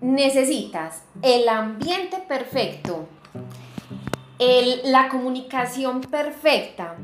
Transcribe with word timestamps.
necesitas 0.00 1.02
el 1.22 1.48
ambiente 1.48 2.18
perfecto, 2.26 3.06
la 4.84 5.08
comunicación 5.08 6.00
perfecta, 6.00 6.96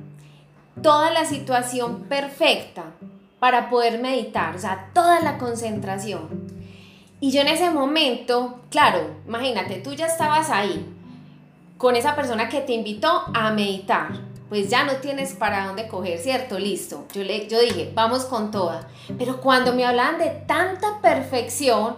toda 0.83 1.11
la 1.11 1.25
situación 1.25 2.05
perfecta 2.05 2.85
para 3.39 3.69
poder 3.69 4.01
meditar, 4.01 4.57
o 4.57 4.59
sea, 4.59 4.91
toda 4.95 5.21
la 5.21 5.39
concentración. 5.39 6.47
Y 7.21 7.31
yo 7.31 7.41
en 7.41 7.49
ese 7.49 7.71
momento, 7.71 8.61
claro, 8.71 9.17
imagínate, 9.27 9.77
tú 9.77 9.95
ya 9.95 10.07
estabas 10.07 10.51
ahí 10.51 10.87
con 11.79 11.97
esa 11.97 12.15
persona 12.15 12.49
que 12.49 12.61
te 12.61 12.73
invitó 12.73 13.25
a 13.35 13.51
meditar. 13.51 14.09
Pues 14.49 14.71
ya 14.71 14.85
no 14.85 14.97
tienes 14.97 15.35
para 15.35 15.67
dónde 15.67 15.89
coger, 15.89 16.21
¿cierto? 16.21 16.59
Listo. 16.59 17.05
Yo, 17.13 17.25
le, 17.25 17.49
yo 17.49 17.59
dije, 17.59 17.91
vamos 17.95 18.27
con 18.27 18.53
toda. 18.53 18.89
Pero 19.19 19.41
cuando 19.41 19.73
me 19.73 19.85
hablaban 19.85 20.19
de 20.19 20.31
tanta 20.47 21.01
perfección, 21.01 21.97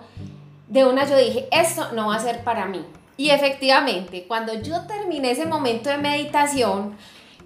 de 0.69 0.85
una 0.85 1.07
yo 1.07 1.17
dije, 1.17 1.49
esto 1.51 1.93
no 1.93 2.09
va 2.09 2.17
a 2.17 2.21
ser 2.21 2.45
para 2.45 2.67
mí. 2.67 2.85
Y 3.17 3.31
efectivamente, 3.31 4.25
cuando 4.29 4.55
yo 4.55 4.87
terminé 4.87 5.33
ese 5.33 5.47
momento 5.47 5.91
de 5.91 5.99
meditación, 5.99 6.97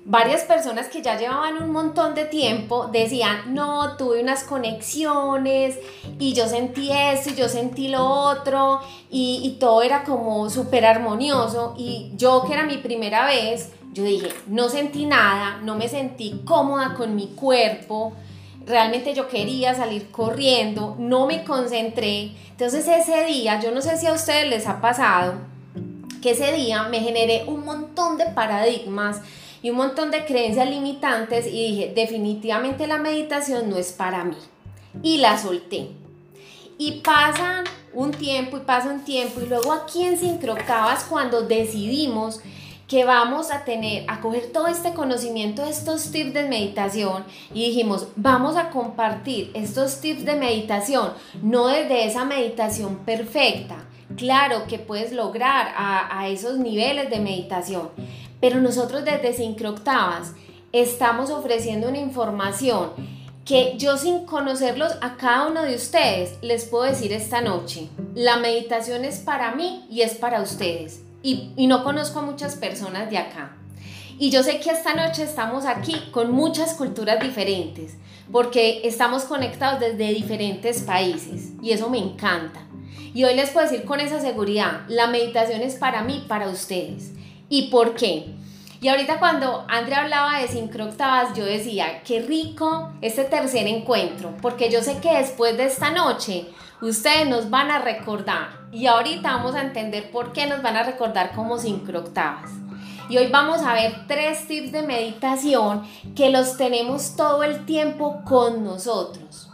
varias 0.04 0.42
personas 0.42 0.88
que 0.88 1.00
ya 1.00 1.16
llevaban 1.16 1.62
un 1.62 1.70
montón 1.70 2.14
de 2.14 2.24
tiempo 2.24 2.88
decían, 2.88 3.54
no, 3.54 3.96
tuve 3.96 4.20
unas 4.20 4.44
conexiones 4.44 5.78
y 6.18 6.34
yo 6.34 6.46
sentí 6.48 6.90
esto 6.92 7.30
y 7.30 7.34
yo 7.34 7.48
sentí 7.48 7.88
lo 7.88 8.04
otro 8.04 8.80
y, 9.10 9.40
y 9.44 9.58
todo 9.58 9.82
era 9.82 10.02
como 10.02 10.50
súper 10.50 10.84
armonioso 10.84 11.74
y 11.78 12.10
yo 12.16 12.44
que 12.46 12.54
era 12.54 12.64
mi 12.64 12.78
primera 12.78 13.26
vez, 13.26 13.70
yo 13.92 14.02
dije, 14.02 14.28
no 14.48 14.68
sentí 14.68 15.06
nada, 15.06 15.60
no 15.62 15.76
me 15.76 15.88
sentí 15.88 16.42
cómoda 16.44 16.94
con 16.94 17.14
mi 17.14 17.28
cuerpo, 17.28 18.14
realmente 18.66 19.14
yo 19.14 19.28
quería 19.28 19.74
salir 19.74 20.10
corriendo, 20.10 20.96
no 20.98 21.26
me 21.26 21.44
concentré, 21.44 22.32
entonces 22.50 22.86
ese 22.86 23.24
día, 23.24 23.60
yo 23.60 23.70
no 23.72 23.80
sé 23.80 23.96
si 23.98 24.06
a 24.06 24.12
ustedes 24.12 24.48
les 24.48 24.66
ha 24.66 24.80
pasado, 24.80 25.34
que 26.20 26.30
ese 26.32 26.52
día 26.52 26.84
me 26.84 27.00
generé 27.00 27.44
un 27.46 27.64
montón 27.64 28.16
de 28.18 28.26
paradigmas, 28.26 29.20
y 29.62 29.70
un 29.70 29.76
montón 29.76 30.10
de 30.10 30.24
creencias 30.24 30.68
limitantes 30.68 31.46
y 31.46 31.68
dije, 31.68 31.92
definitivamente 31.94 32.86
la 32.86 32.98
meditación 32.98 33.70
no 33.70 33.76
es 33.76 33.92
para 33.92 34.24
mí. 34.24 34.36
Y 35.02 35.18
la 35.18 35.38
solté. 35.38 35.90
Y 36.78 37.00
pasa 37.00 37.62
un 37.94 38.10
tiempo 38.10 38.56
y 38.56 38.60
pasa 38.60 38.90
un 38.90 39.04
tiempo 39.04 39.40
y 39.40 39.46
luego 39.46 39.72
aquí 39.72 40.02
en 40.02 40.18
Sincrocabas 40.18 41.04
cuando 41.04 41.42
decidimos 41.42 42.40
que 42.92 43.06
vamos 43.06 43.50
a 43.50 43.64
tener, 43.64 44.04
a 44.06 44.20
coger 44.20 44.52
todo 44.52 44.66
este 44.66 44.92
conocimiento, 44.92 45.64
estos 45.64 46.12
tips 46.12 46.34
de 46.34 46.46
meditación 46.46 47.24
y 47.54 47.64
dijimos, 47.64 48.08
vamos 48.16 48.58
a 48.58 48.68
compartir 48.68 49.50
estos 49.54 50.02
tips 50.02 50.26
de 50.26 50.36
meditación, 50.36 51.14
no 51.42 51.68
desde 51.68 52.04
esa 52.04 52.26
meditación 52.26 52.96
perfecta, 52.96 53.76
claro 54.14 54.66
que 54.68 54.78
puedes 54.78 55.10
lograr 55.10 55.72
a, 55.74 56.28
esos 56.28 56.58
niveles 56.58 57.08
de 57.08 57.20
meditación, 57.20 57.88
pero 58.42 58.60
nosotros 58.60 59.06
desde 59.06 59.32
Cinco 59.32 59.70
Octavas 59.70 60.34
estamos 60.70 61.30
ofreciendo 61.30 61.88
una 61.88 61.98
información 61.98 62.90
que 63.46 63.72
yo 63.78 63.96
sin 63.96 64.26
conocerlos 64.26 64.92
a 65.00 65.16
cada 65.16 65.46
uno 65.46 65.62
de 65.62 65.76
ustedes 65.76 66.36
les 66.42 66.66
puedo 66.66 66.84
decir 66.84 67.14
esta 67.14 67.40
noche. 67.40 67.88
La 68.14 68.36
meditación 68.36 69.06
es 69.06 69.20
para 69.20 69.54
mí 69.54 69.86
y 69.88 70.02
es 70.02 70.14
para 70.14 70.42
ustedes. 70.42 71.00
Y, 71.22 71.66
no 71.66 71.84
conozco 71.84 72.18
a 72.18 72.22
muchas 72.22 72.56
personas 72.56 73.10
de 73.10 73.18
acá. 73.18 73.56
Y 74.18 74.30
yo 74.30 74.42
sé 74.42 74.60
que 74.60 74.70
esta 74.70 74.94
noche 74.94 75.22
estamos 75.22 75.64
aquí 75.64 75.94
con 76.10 76.32
muchas 76.32 76.74
culturas 76.74 77.20
diferentes, 77.20 77.96
porque 78.30 78.82
estamos 78.84 79.24
conectados 79.24 79.80
desde 79.80 80.12
diferentes 80.12 80.82
países 80.82 81.52
y 81.62 81.72
eso 81.72 81.88
me 81.88 81.98
encanta. 81.98 82.60
Y 83.14 83.24
hoy 83.24 83.34
les 83.34 83.50
puedo 83.50 83.68
decir 83.68 83.84
con 83.84 84.00
esa 84.00 84.20
seguridad, 84.20 84.82
la 84.88 85.06
meditación 85.06 85.60
es 85.60 85.74
para 85.74 86.02
mí, 86.02 86.24
para 86.28 86.48
ustedes. 86.48 87.12
¿Y 87.48 87.68
por 87.68 87.94
qué? 87.94 88.26
Y 88.82 88.88
ahorita 88.88 89.20
cuando 89.20 89.64
Andrea 89.68 90.02
hablaba 90.02 90.40
de 90.40 90.48
sincroctavas, 90.48 91.36
yo 91.36 91.44
decía, 91.44 92.02
qué 92.02 92.20
rico 92.20 92.90
este 93.00 93.22
tercer 93.22 93.68
encuentro, 93.68 94.34
porque 94.42 94.70
yo 94.70 94.82
sé 94.82 94.98
que 94.98 95.18
después 95.18 95.56
de 95.56 95.66
esta 95.66 95.92
noche 95.92 96.48
ustedes 96.80 97.28
nos 97.28 97.48
van 97.48 97.70
a 97.70 97.78
recordar. 97.78 98.48
Y 98.72 98.86
ahorita 98.86 99.36
vamos 99.36 99.54
a 99.54 99.60
entender 99.60 100.10
por 100.10 100.32
qué 100.32 100.46
nos 100.46 100.62
van 100.62 100.76
a 100.76 100.82
recordar 100.82 101.30
como 101.32 101.58
sincroctavas. 101.58 102.50
Y 103.08 103.18
hoy 103.18 103.28
vamos 103.28 103.60
a 103.62 103.72
ver 103.74 104.08
tres 104.08 104.48
tips 104.48 104.72
de 104.72 104.82
meditación 104.82 105.84
que 106.16 106.30
los 106.30 106.56
tenemos 106.56 107.14
todo 107.14 107.44
el 107.44 107.64
tiempo 107.64 108.22
con 108.24 108.64
nosotros. 108.64 109.48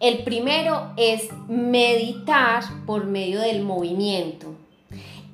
El 0.00 0.24
primero 0.24 0.94
es 0.96 1.28
meditar 1.48 2.64
por 2.86 3.04
medio 3.04 3.40
del 3.40 3.60
movimiento. 3.60 4.54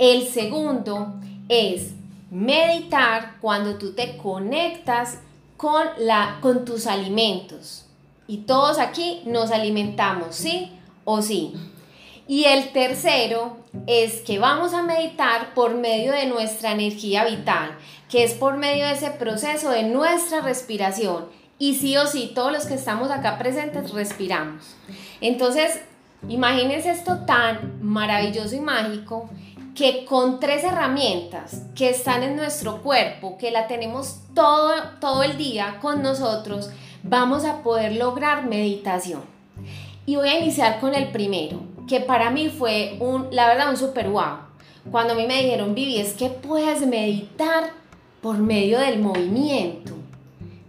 El 0.01 0.27
segundo 0.27 1.15
es 1.49 1.93
meditar 2.31 3.37
cuando 3.41 3.77
tú 3.77 3.93
te 3.93 4.17
conectas 4.17 5.21
con, 5.57 5.87
la, 5.99 6.39
con 6.41 6.65
tus 6.65 6.87
alimentos. 6.87 7.87
Y 8.27 8.39
todos 8.39 8.79
aquí 8.79 9.23
nos 9.25 9.51
alimentamos, 9.51 10.35
¿sí 10.35 10.73
o 11.05 11.23
sí? 11.23 11.55
Y 12.29 12.45
el 12.45 12.73
tercero 12.73 13.59
es 13.87 14.21
que 14.23 14.41
vamos 14.41 14.75
a 14.75 14.83
meditar 14.83 15.55
por 15.55 15.77
medio 15.77 16.13
de 16.13 16.27
nuestra 16.27 16.73
energía 16.73 17.25
vital, 17.25 17.79
que 18.11 18.25
es 18.25 18.35
por 18.35 18.57
medio 18.57 18.85
de 18.87 18.95
ese 18.95 19.11
proceso 19.11 19.71
de 19.71 19.85
nuestra 19.85 20.41
respiración. 20.41 21.27
Y 21.59 21.77
sí 21.77 21.97
o 21.97 22.07
sí, 22.07 22.33
todos 22.35 22.53
los 22.53 22.67
que 22.67 22.75
estamos 22.75 23.11
acá 23.11 23.39
presentes 23.39 23.93
respiramos. 23.93 24.75
Entonces, 25.21 25.81
imagínense 26.29 26.91
esto 26.91 27.25
tan 27.27 27.79
maravilloso 27.81 28.57
y 28.57 28.61
mágico 28.61 29.31
que 29.77 30.07
con 30.07 30.41
tres 30.41 30.65
herramientas 30.65 31.63
que 31.75 31.91
están 31.91 32.23
en 32.23 32.35
nuestro 32.35 32.83
cuerpo, 32.83 33.37
que 33.39 33.51
la 33.51 33.69
tenemos 33.69 34.21
todo, 34.35 34.73
todo 35.01 35.23
el 35.23 35.37
día 35.37 35.79
con 35.83 36.03
nosotros, 36.03 36.71
vamos 37.03 37.45
a 37.45 37.63
poder 37.63 37.93
lograr 37.93 38.47
meditación. 38.47 39.21
Y 40.07 40.17
voy 40.17 40.31
a 40.31 40.41
iniciar 40.41 40.81
con 40.81 40.95
el 40.95 41.13
primero, 41.13 41.61
que 41.87 42.01
para 42.01 42.31
mí 42.31 42.49
fue 42.49 42.97
un, 43.01 43.29
la 43.31 43.49
verdad, 43.49 43.69
un 43.69 43.77
super 43.77 44.09
wow. 44.09 44.39
Cuando 44.91 45.13
a 45.13 45.17
mí 45.17 45.27
me 45.27 45.43
dijeron, 45.43 45.75
Vivi, 45.75 46.01
es 46.01 46.15
que 46.15 46.31
puedes 46.31 46.87
meditar 46.87 47.71
por 48.23 48.39
medio 48.39 48.79
del 48.79 48.99
movimiento. 48.99 49.93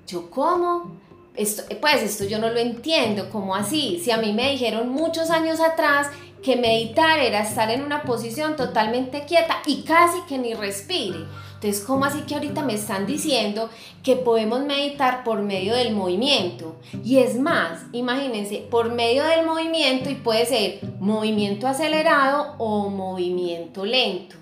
Yo, 0.05 0.29
¿cómo? 0.29 0.97
Esto, 1.35 1.63
pues 1.79 2.01
esto 2.01 2.25
yo 2.25 2.39
no 2.39 2.49
lo 2.49 2.57
entiendo, 2.57 3.29
¿cómo 3.29 3.55
así? 3.55 4.01
Si 4.03 4.11
a 4.11 4.17
mí 4.17 4.33
me 4.33 4.51
dijeron 4.51 4.89
muchos 4.89 5.29
años 5.29 5.59
atrás 5.61 6.07
que 6.43 6.55
meditar 6.55 7.19
era 7.19 7.41
estar 7.41 7.69
en 7.69 7.83
una 7.83 8.03
posición 8.03 8.55
totalmente 8.55 9.25
quieta 9.25 9.57
y 9.65 9.81
casi 9.83 10.21
que 10.27 10.37
ni 10.37 10.53
respire. 10.53 11.19
Entonces, 11.55 11.83
¿cómo 11.85 12.05
así 12.05 12.21
que 12.21 12.35
ahorita 12.35 12.63
me 12.63 12.75
están 12.75 13.07
diciendo 13.07 13.69
que 14.03 14.15
podemos 14.15 14.61
meditar 14.61 15.23
por 15.23 15.41
medio 15.41 15.73
del 15.73 15.91
movimiento? 15.91 16.75
Y 17.03 17.17
es 17.17 17.39
más, 17.39 17.81
imagínense, 17.93 18.57
por 18.69 18.93
medio 18.93 19.23
del 19.23 19.43
movimiento 19.43 20.11
y 20.11 20.15
puede 20.15 20.45
ser 20.45 20.79
movimiento 20.99 21.67
acelerado 21.67 22.53
o 22.59 22.89
movimiento 22.89 23.85
lento. 23.85 24.35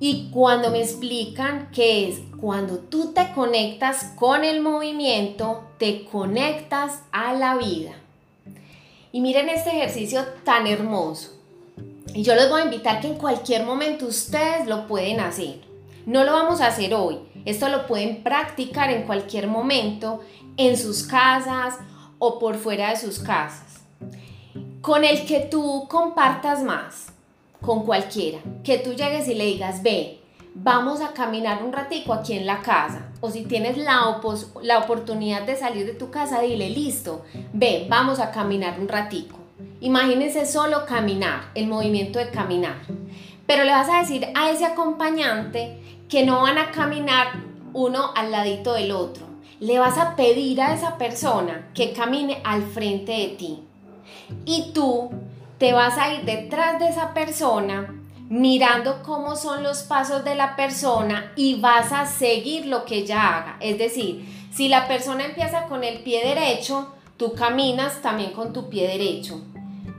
Y 0.00 0.28
cuando 0.30 0.70
me 0.70 0.80
explican 0.80 1.70
que 1.70 2.08
es 2.08 2.20
cuando 2.40 2.78
tú 2.78 3.12
te 3.14 3.32
conectas 3.32 4.12
con 4.16 4.44
el 4.44 4.60
movimiento, 4.60 5.62
te 5.78 6.04
conectas 6.04 7.02
a 7.12 7.32
la 7.32 7.56
vida. 7.56 7.92
Y 9.12 9.20
miren 9.20 9.48
este 9.48 9.70
ejercicio 9.70 10.24
tan 10.44 10.66
hermoso. 10.66 11.32
Y 12.14 12.22
yo 12.22 12.34
les 12.34 12.48
voy 12.48 12.62
a 12.62 12.64
invitar 12.64 13.00
que 13.00 13.08
en 13.08 13.18
cualquier 13.18 13.64
momento 13.64 14.06
ustedes 14.06 14.66
lo 14.66 14.86
pueden 14.86 15.20
hacer. 15.20 15.60
No 16.06 16.24
lo 16.24 16.32
vamos 16.32 16.60
a 16.60 16.68
hacer 16.68 16.94
hoy. 16.94 17.18
Esto 17.44 17.68
lo 17.68 17.86
pueden 17.86 18.22
practicar 18.22 18.90
en 18.90 19.04
cualquier 19.04 19.48
momento, 19.48 20.20
en 20.56 20.76
sus 20.76 21.02
casas 21.04 21.76
o 22.18 22.38
por 22.38 22.56
fuera 22.56 22.90
de 22.90 22.96
sus 22.96 23.18
casas. 23.18 23.80
Con 24.80 25.04
el 25.04 25.26
que 25.26 25.40
tú 25.40 25.86
compartas 25.88 26.62
más, 26.62 27.06
con 27.60 27.84
cualquiera. 27.84 28.38
Que 28.64 28.78
tú 28.78 28.94
llegues 28.94 29.28
y 29.28 29.34
le 29.34 29.44
digas, 29.44 29.82
ve, 29.82 30.20
vamos 30.62 31.02
a 31.02 31.12
caminar 31.12 31.62
un 31.62 31.72
ratico 31.72 32.12
aquí 32.12 32.32
en 32.32 32.46
la 32.46 32.60
casa. 32.60 33.08
O 33.20 33.30
si 33.30 33.44
tienes 33.44 33.76
la, 33.76 34.20
la 34.62 34.78
oportunidad 34.78 35.42
de 35.42 35.56
salir 35.56 35.86
de 35.86 35.92
tu 35.92 36.10
casa, 36.10 36.40
dile, 36.40 36.70
listo, 36.70 37.24
ve, 37.52 37.86
vamos 37.88 38.20
a 38.20 38.30
caminar 38.30 38.80
un 38.80 38.88
ratico. 38.88 39.38
Imagínense 39.80 40.46
solo 40.46 40.86
caminar, 40.86 41.50
el 41.54 41.66
movimiento 41.66 42.18
de 42.18 42.30
caminar. 42.30 42.76
Pero 43.46 43.64
le 43.64 43.70
vas 43.70 43.88
a 43.88 44.00
decir 44.00 44.26
a 44.34 44.50
ese 44.50 44.64
acompañante 44.64 45.78
que 46.08 46.24
no 46.24 46.42
van 46.42 46.58
a 46.58 46.70
caminar 46.70 47.28
uno 47.72 48.12
al 48.14 48.32
ladito 48.32 48.72
del 48.72 48.92
otro. 48.92 49.26
Le 49.60 49.78
vas 49.78 49.98
a 49.98 50.16
pedir 50.16 50.60
a 50.60 50.74
esa 50.74 50.98
persona 50.98 51.68
que 51.74 51.92
camine 51.92 52.40
al 52.44 52.62
frente 52.62 53.12
de 53.12 53.28
ti. 53.28 53.62
Y 54.44 54.72
tú 54.72 55.10
te 55.58 55.72
vas 55.72 55.96
a 55.98 56.14
ir 56.14 56.24
detrás 56.24 56.78
de 56.78 56.88
esa 56.88 57.14
persona 57.14 57.94
mirando 58.28 59.02
cómo 59.02 59.36
son 59.36 59.62
los 59.62 59.82
pasos 59.82 60.24
de 60.24 60.34
la 60.34 60.56
persona 60.56 61.32
y 61.36 61.60
vas 61.60 61.92
a 61.92 62.06
seguir 62.06 62.66
lo 62.66 62.84
que 62.84 62.98
ella 62.98 63.36
haga. 63.36 63.56
Es 63.60 63.78
decir, 63.78 64.26
si 64.52 64.68
la 64.68 64.88
persona 64.88 65.24
empieza 65.24 65.66
con 65.66 65.84
el 65.84 66.00
pie 66.00 66.26
derecho, 66.26 66.94
tú 67.16 67.34
caminas 67.34 68.02
también 68.02 68.32
con 68.32 68.52
tu 68.52 68.68
pie 68.68 68.88
derecho. 68.88 69.42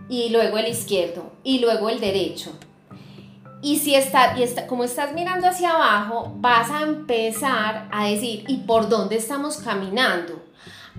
y 0.10 0.30
luego 0.30 0.58
el 0.58 0.68
izquierdo 0.68 1.34
y 1.44 1.60
luego 1.60 1.90
el 1.90 2.00
derecho. 2.00 2.54
Y 3.62 3.80
si 3.80 3.96
está, 3.96 4.36
como 4.68 4.84
estás 4.84 5.14
mirando 5.14 5.48
hacia 5.48 5.72
abajo, 5.72 6.32
vas 6.38 6.70
a 6.72 6.84
empezar 6.84 7.90
a 7.92 8.06
decir, 8.06 8.46
¿y 8.48 8.58
por 8.60 8.88
dónde 8.88 9.18
estamos 9.18 9.58
caminando? 9.58 10.46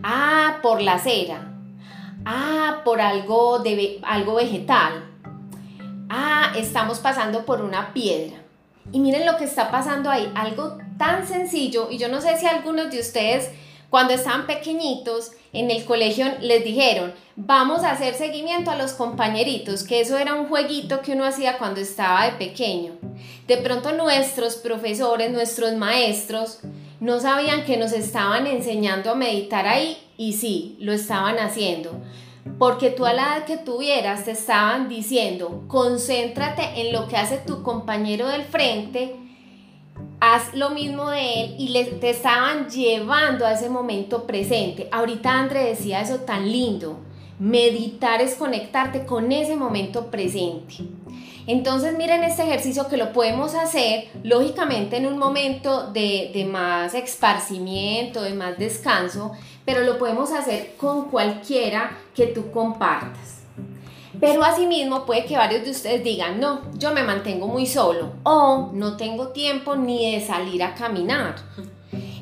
Ah, 0.03 0.59
por 0.61 0.83
la 0.83 0.95
acera. 0.95 1.55
Ah, 2.25 2.83
por 2.85 3.01
algo, 3.01 3.63
algo 4.03 4.35
vegetal. 4.35 5.08
Ah, 6.09 6.53
estamos 6.57 7.01
pasando 7.01 7.45
por 7.45 7.61
una 7.61 7.93
piedra. 7.93 8.37
Y 8.93 9.01
miren 9.01 9.27
lo 9.27 9.37
que 9.37 9.45
está 9.45 9.71
pasando 9.71 10.11
ahí, 10.11 10.31
algo 10.35 10.79
tan 10.97 11.27
sencillo. 11.27 11.89
Y 11.91 11.99
yo 11.99 12.09
no 12.09 12.21
sé 12.21 12.39
si 12.39 12.47
algunos 12.47 12.91
de 12.91 13.01
ustedes, 13.01 13.51
cuando 13.91 14.15
estaban 14.15 14.47
pequeñitos, 14.47 15.33
en 15.53 15.71
el 15.71 15.85
colegio 15.85 16.27
les 16.41 16.65
dijeron, 16.65 17.15
vamos 17.37 17.83
a 17.83 17.93
hacer 17.93 18.15
seguimiento 18.15 18.71
a 18.71 18.77
los 18.77 18.93
compañeritos, 18.93 19.85
que 19.85 20.01
eso 20.01 20.17
era 20.19 20.35
un 20.35 20.49
jueguito 20.49 21.01
que 21.01 21.13
uno 21.13 21.25
hacía 21.25 21.59
cuando 21.59 21.81
estaba 21.81 22.25
de 22.25 22.33
pequeño. 22.33 22.93
De 23.47 23.59
pronto 23.59 23.93
nuestros 23.93 24.57
profesores, 24.57 25.31
nuestros 25.31 25.75
maestros, 25.75 26.61
no 27.01 27.21
sabían 27.21 27.65
que 27.65 27.77
nos 27.77 27.93
estaban 27.93 28.47
enseñando 28.47 29.11
a 29.11 29.15
meditar 29.15 29.67
ahí 29.67 29.97
y 30.17 30.33
sí, 30.33 30.77
lo 30.81 30.93
estaban 30.93 31.39
haciendo. 31.39 31.93
Porque 32.59 32.91
tú 32.91 33.07
a 33.07 33.13
la 33.13 33.23
edad 33.23 33.45
que 33.45 33.57
tuvieras 33.57 34.25
te 34.25 34.33
estaban 34.33 34.89
diciendo, 34.89 35.65
concéntrate 35.69 36.81
en 36.81 36.93
lo 36.93 37.09
que 37.09 37.17
hace 37.17 37.39
tu 37.39 37.63
compañero 37.63 38.29
del 38.29 38.43
frente 38.43 39.17
haz 40.21 40.55
lo 40.55 40.71
mismo 40.71 41.11
de 41.11 41.43
él 41.43 41.55
y 41.59 41.69
le, 41.69 41.85
te 41.85 42.11
estaban 42.11 42.69
llevando 42.69 43.47
a 43.47 43.53
ese 43.53 43.71
momento 43.71 44.25
presente. 44.27 44.89
Ahorita 44.91 45.33
André 45.33 45.65
decía 45.65 46.01
eso 46.01 46.17
tan 46.21 46.51
lindo. 46.51 46.99
Meditar 47.39 48.21
es 48.21 48.35
conectarte 48.35 49.07
con 49.07 49.31
ese 49.31 49.55
momento 49.55 50.11
presente. 50.11 50.75
Entonces 51.47 51.97
miren 51.97 52.25
este 52.25 52.43
ejercicio 52.43 52.89
que 52.89 52.97
lo 52.97 53.13
podemos 53.13 53.55
hacer 53.55 54.09
lógicamente 54.23 54.97
en 54.97 55.07
un 55.07 55.17
momento 55.19 55.91
de, 55.93 56.31
de 56.35 56.45
más 56.45 56.95
esparcimiento, 56.95 58.23
de 58.23 58.35
más 58.35 58.59
descanso, 58.59 59.33
pero 59.69 59.83
lo 59.83 59.99
podemos 59.99 60.33
hacer 60.33 60.77
con 60.79 61.11
cualquiera 61.11 61.99
que 62.15 62.29
tú 62.29 62.51
compartas. 62.51 63.43
Pero 64.19 64.43
asimismo 64.43 65.05
puede 65.05 65.27
que 65.27 65.37
varios 65.37 65.63
de 65.63 65.73
ustedes 65.73 66.03
digan, 66.03 66.41
no, 66.41 66.63
yo 66.79 66.95
me 66.95 67.03
mantengo 67.03 67.47
muy 67.47 67.67
solo 67.67 68.15
o 68.23 68.71
no 68.73 68.97
tengo 68.97 69.29
tiempo 69.29 69.77
ni 69.77 70.13
de 70.13 70.27
salir 70.27 70.63
a 70.63 70.75
caminar. 70.75 71.35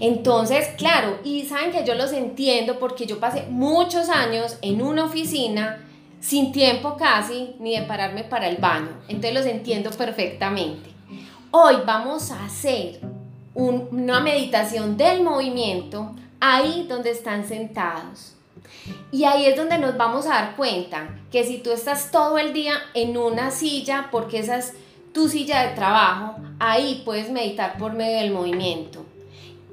Entonces, 0.01 0.71
claro, 0.77 1.21
y 1.23 1.45
saben 1.45 1.71
que 1.71 1.85
yo 1.85 1.95
los 1.95 2.11
entiendo 2.11 2.81
porque 2.81 3.07
yo 3.07 3.21
pasé 3.21 3.47
muchos 3.49 4.09
años 4.09 4.59
en 4.61 4.83
una 4.83 5.05
oficina 5.05 5.87
sin 6.19 6.51
tiempo 6.51 6.97
casi 6.97 7.55
ni 7.61 7.79
de 7.79 7.87
pararme 7.87 8.25
para 8.25 8.49
el 8.49 8.57
baño. 8.57 8.91
Entonces 9.07 9.35
los 9.35 9.47
entiendo 9.47 9.91
perfectamente. 9.91 10.91
Hoy 11.53 11.77
vamos 11.87 12.33
a 12.33 12.45
hacer 12.45 12.99
una 13.55 14.19
meditación 14.19 14.97
del 14.97 15.23
movimiento 15.23 16.17
ahí 16.41 16.87
donde 16.89 17.11
están 17.11 17.47
sentados. 17.47 18.35
Y 19.13 19.25
ahí 19.25 19.47
es 19.47 19.57
donde 19.57 19.79
nos 19.79 19.97
vamos 19.97 20.27
a 20.27 20.31
dar 20.31 20.57
cuenta 20.57 21.09
que 21.31 21.45
si 21.45 21.59
tú 21.59 21.71
estás 21.71 22.11
todo 22.11 22.39
el 22.39 22.53
día 22.53 22.75
en 22.95 23.17
una 23.17 23.51
silla, 23.51 24.09
porque 24.11 24.39
esa 24.39 24.59
es 24.59 24.75
tu 25.13 25.29
silla 25.29 25.63
de 25.63 25.75
trabajo, 25.75 26.37
ahí 26.59 27.03
puedes 27.05 27.31
meditar 27.31 27.79
por 27.79 27.93
medio 27.93 28.19
del 28.19 28.33
movimiento. 28.33 29.05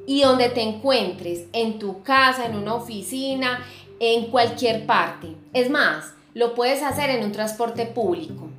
Y 0.06 0.21
donde 0.21 0.50
te 0.50 0.62
encuentres, 0.62 1.45
en 1.54 1.80
tu 1.80 2.04
casa, 2.04 2.45
en 2.45 2.56
una 2.56 2.75
oficina, 2.75 3.66
en 4.00 4.27
cualquier 4.27 4.86
parte. 4.86 5.36
Es 5.54 5.69
más, 5.69 6.13
lo 6.33 6.56
puedes 6.56 6.83
hacer 6.83 7.09
en 7.09 7.24
un 7.24 7.31
transporte 7.31 7.86
público. 7.86 8.50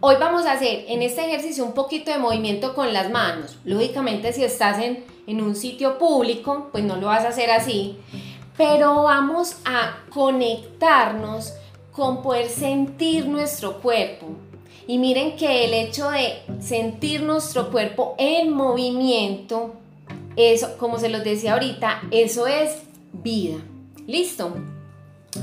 Hoy 0.00 0.16
vamos 0.18 0.44
a 0.44 0.52
hacer 0.52 0.86
en 0.88 1.02
este 1.02 1.24
ejercicio 1.26 1.64
un 1.64 1.72
poquito 1.72 2.10
de 2.10 2.18
movimiento 2.18 2.74
con 2.74 2.92
las 2.92 3.10
manos. 3.10 3.58
Lógicamente 3.64 4.32
si 4.32 4.42
estás 4.42 4.78
en, 4.82 5.04
en 5.28 5.40
un 5.40 5.54
sitio 5.54 5.96
público, 5.98 6.68
pues 6.72 6.82
no 6.82 6.96
lo 6.96 7.06
vas 7.06 7.24
a 7.24 7.28
hacer 7.28 7.50
así 7.50 7.96
pero 8.58 9.04
vamos 9.04 9.56
a 9.64 10.00
conectarnos 10.10 11.54
con 11.92 12.22
poder 12.22 12.48
sentir 12.48 13.26
nuestro 13.26 13.80
cuerpo. 13.80 14.26
Y 14.86 14.98
miren 14.98 15.36
que 15.36 15.64
el 15.64 15.74
hecho 15.74 16.10
de 16.10 16.42
sentir 16.60 17.22
nuestro 17.22 17.70
cuerpo 17.70 18.16
en 18.18 18.50
movimiento, 18.50 19.74
eso, 20.34 20.76
como 20.76 20.98
se 20.98 21.08
los 21.08 21.22
decía 21.22 21.52
ahorita, 21.52 22.02
eso 22.10 22.46
es 22.46 22.82
vida. 23.12 23.58
¿Listo? 24.06 24.56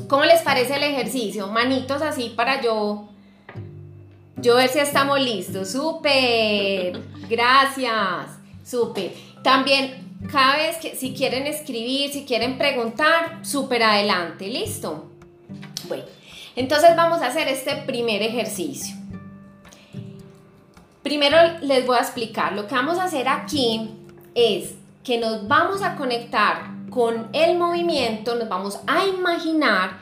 ¿Cómo 0.10 0.26
les 0.26 0.42
parece 0.42 0.76
el 0.76 0.84
ejercicio? 0.84 1.48
Manitos 1.48 2.02
así 2.02 2.34
para 2.36 2.62
yo, 2.62 3.08
yo 4.38 4.56
ver 4.56 4.70
si 4.70 4.80
estamos 4.80 5.22
listos. 5.22 5.72
Súper. 5.72 7.00
Gracias. 7.30 8.40
Súper. 8.66 9.35
También 9.46 10.18
cada 10.32 10.58
vez 10.58 10.78
que 10.78 10.96
si 10.96 11.14
quieren 11.14 11.46
escribir, 11.46 12.12
si 12.12 12.26
quieren 12.26 12.58
preguntar, 12.58 13.46
súper 13.46 13.84
adelante, 13.84 14.48
¿listo? 14.48 15.06
Bueno, 15.88 16.04
entonces 16.56 16.96
vamos 16.96 17.22
a 17.22 17.28
hacer 17.28 17.48
este 17.48 17.76
primer 17.76 18.24
ejercicio. 18.24 18.96
Primero 21.04 21.38
les 21.62 21.86
voy 21.86 21.96
a 21.96 22.02
explicar, 22.02 22.54
lo 22.54 22.66
que 22.66 22.74
vamos 22.74 22.98
a 22.98 23.04
hacer 23.04 23.28
aquí 23.28 23.92
es 24.34 24.74
que 25.04 25.20
nos 25.20 25.48
vamos 25.48 25.84
a 25.84 25.96
conectar 25.96 26.64
con 26.90 27.28
el 27.32 27.56
movimiento, 27.56 28.34
nos 28.34 28.50
vamos 28.50 28.80
a 28.88 29.06
imaginar 29.06 30.00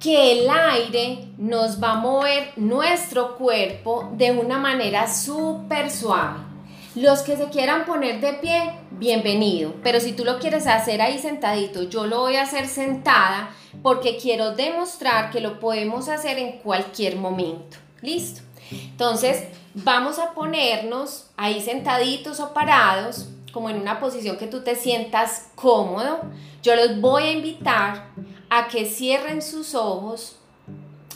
que 0.00 0.40
el 0.40 0.48
aire 0.48 1.28
nos 1.36 1.82
va 1.82 1.92
a 1.92 1.96
mover 1.96 2.52
nuestro 2.56 3.36
cuerpo 3.36 4.10
de 4.16 4.30
una 4.32 4.56
manera 4.56 5.06
súper 5.06 5.90
suave. 5.90 6.49
Los 6.96 7.20
que 7.20 7.36
se 7.36 7.50
quieran 7.50 7.86
poner 7.86 8.20
de 8.20 8.32
pie, 8.32 8.72
bienvenido. 8.90 9.74
Pero 9.84 10.00
si 10.00 10.12
tú 10.12 10.24
lo 10.24 10.40
quieres 10.40 10.66
hacer 10.66 11.00
ahí 11.00 11.20
sentadito, 11.20 11.84
yo 11.84 12.04
lo 12.06 12.18
voy 12.18 12.34
a 12.34 12.42
hacer 12.42 12.66
sentada 12.66 13.54
porque 13.80 14.16
quiero 14.16 14.56
demostrar 14.56 15.30
que 15.30 15.40
lo 15.40 15.60
podemos 15.60 16.08
hacer 16.08 16.38
en 16.40 16.58
cualquier 16.58 17.14
momento. 17.14 17.76
¿Listo? 18.02 18.40
Entonces, 18.72 19.44
vamos 19.74 20.18
a 20.18 20.32
ponernos 20.32 21.26
ahí 21.36 21.60
sentaditos 21.60 22.40
o 22.40 22.52
parados, 22.52 23.28
como 23.52 23.70
en 23.70 23.80
una 23.80 24.00
posición 24.00 24.36
que 24.36 24.48
tú 24.48 24.62
te 24.62 24.74
sientas 24.74 25.46
cómodo. 25.54 26.22
Yo 26.64 26.74
los 26.74 27.00
voy 27.00 27.22
a 27.22 27.32
invitar 27.32 28.08
a 28.48 28.66
que 28.66 28.84
cierren 28.84 29.42
sus 29.42 29.76
ojos 29.76 30.34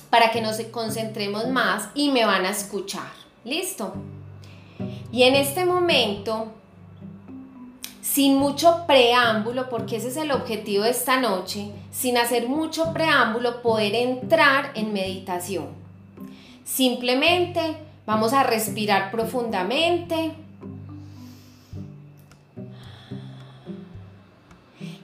para 0.09 0.31
que 0.31 0.41
nos 0.41 0.61
concentremos 0.71 1.49
más 1.49 1.89
y 1.97 2.13
me 2.13 2.25
van 2.25 2.47
a 2.47 2.51
escuchar. 2.51 3.11
¿Listo? 3.45 3.93
Y 5.13 5.23
en 5.23 5.37
este 5.37 5.65
momento, 5.65 6.49
sin 8.03 8.37
mucho 8.37 8.85
preámbulo, 8.87 9.69
porque 9.69 9.97
ese 9.97 10.09
es 10.09 10.17
el 10.17 10.31
objetivo 10.33 10.85
de 10.85 10.91
esta 10.91 11.21
noche, 11.21 11.71
sin 11.93 12.19
hacer 12.19 12.49
mucho 12.49 12.93
preámbulo, 12.93 13.63
poder 13.63 13.95
entrar 13.95 14.73
en 14.75 14.93
meditación. 14.93 15.69
Simplemente 16.65 17.77
vamos 18.07 18.33
a 18.33 18.43
respirar 18.43 19.11
profundamente. 19.11 20.33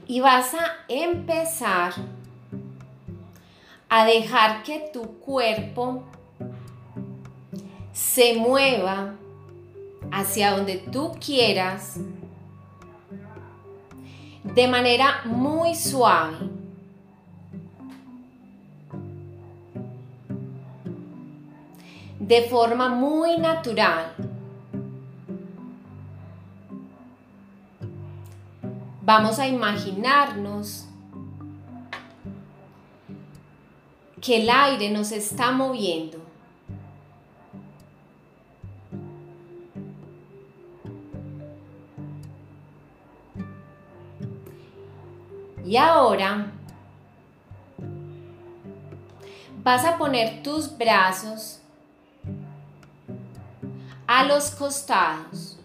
Y 0.07 0.19
vas 0.19 0.55
a 0.55 0.73
empezar 0.89 1.93
a 3.89 4.05
dejar 4.05 4.62
que 4.65 4.91
tu 4.93 5.19
cuerpo 5.19 6.03
se 7.93 8.35
mueva 8.35 9.15
hacia 10.12 10.52
donde 10.52 10.76
tú 10.79 11.12
quieras 11.25 11.99
de 14.45 14.69
manera 14.69 15.23
muy 15.25 15.75
suave. 15.75 16.37
De 22.19 22.43
forma 22.43 22.88
muy 22.88 23.38
natural. 23.38 24.14
Vamos 29.02 29.38
a 29.40 29.49
imaginarnos 29.49 30.87
que 34.21 34.43
el 34.43 34.50
aire 34.50 34.90
nos 34.90 35.11
está 35.11 35.50
moviendo. 35.50 36.20
Y 45.71 45.77
ahora 45.77 46.50
vas 49.62 49.85
a 49.85 49.97
poner 49.99 50.43
tus 50.43 50.77
brazos 50.77 51.61
a 54.05 54.25
los 54.25 54.50
costados. 54.50 55.61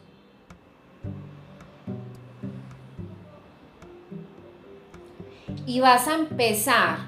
Y 5.66 5.80
vas 5.80 6.08
a 6.08 6.14
empezar 6.14 7.00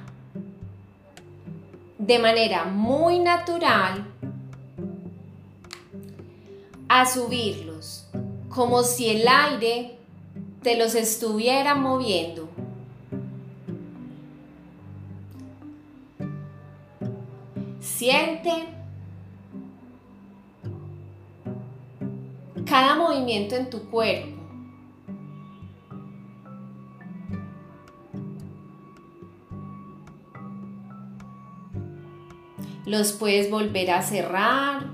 de 1.99 2.17
manera 2.17 2.63
muy 2.63 3.19
natural 3.19 4.07
a 6.89 7.05
subirlos, 7.05 8.07
como 8.49 8.81
si 8.81 9.09
el 9.09 9.27
aire 9.27 9.99
te 10.63 10.75
los 10.75 10.95
estuviera 10.95 11.75
moviendo. 11.75 12.47
Siente 17.97 18.51
cada 22.63 22.95
movimiento 22.95 23.55
en 23.55 23.71
tu 23.71 23.89
cuerpo. 23.89 24.37
Los 32.85 33.13
puedes 33.13 33.49
volver 33.49 33.89
a 33.89 34.03
cerrar. 34.03 34.85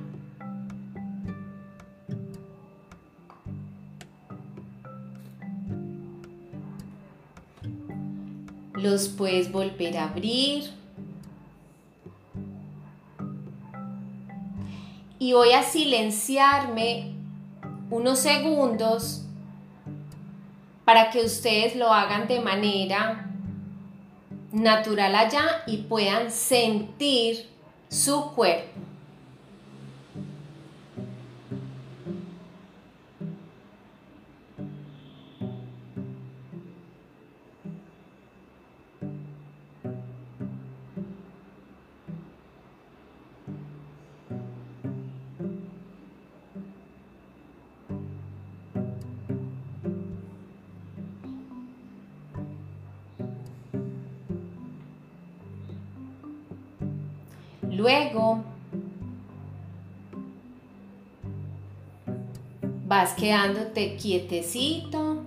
Los 8.75 9.09
puedes 9.09 9.51
volver 9.51 9.97
a 9.97 10.05
abrir. 10.05 10.82
Y 15.23 15.31
voy 15.31 15.53
a 15.53 15.63
silenciarme 15.63 17.13
unos 17.89 18.19
segundos 18.19 19.21
para 20.83 21.11
que 21.11 21.21
ustedes 21.21 21.77
lo 21.77 21.93
hagan 21.93 22.27
de 22.27 22.41
manera 22.41 23.31
natural 24.51 25.15
allá 25.15 25.63
y 25.65 25.77
puedan 25.77 26.29
sentir 26.29 27.49
su 27.87 28.33
cuerpo. 28.33 28.81
Luego 57.83 58.41
vas 62.87 63.11
quedándote 63.11 63.97
quietecito. 63.97 65.17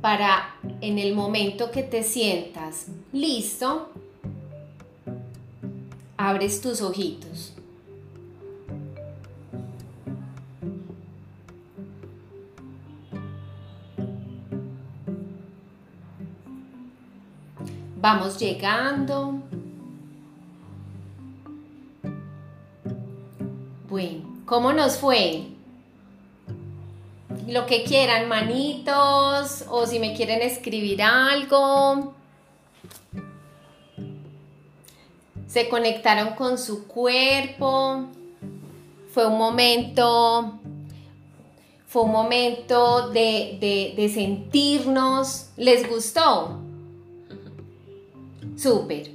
Para 0.00 0.54
en 0.80 1.00
el 1.00 1.12
momento 1.16 1.72
que 1.72 1.82
te 1.82 2.04
sientas 2.04 2.86
listo, 3.12 3.90
abres 6.16 6.60
tus 6.60 6.80
ojitos. 6.80 7.54
Vamos 18.00 18.38
llegando. 18.38 19.42
Bueno, 23.90 24.40
¿cómo 24.46 24.72
nos 24.72 24.96
fue? 24.96 25.48
Lo 27.46 27.66
que 27.66 27.84
quieran, 27.84 28.26
manitos, 28.26 29.66
o 29.68 29.86
si 29.86 29.98
me 29.98 30.14
quieren 30.14 30.40
escribir 30.40 31.02
algo. 31.02 32.14
Se 35.46 35.68
conectaron 35.68 36.36
con 36.36 36.56
su 36.56 36.86
cuerpo. 36.86 38.06
Fue 39.12 39.26
un 39.26 39.36
momento, 39.36 40.58
fue 41.86 42.02
un 42.02 42.12
momento 42.12 43.10
de, 43.10 43.58
de, 43.60 43.92
de 43.94 44.08
sentirnos. 44.08 45.50
¿Les 45.58 45.86
gustó? 45.86 46.69
Súper. 48.60 49.10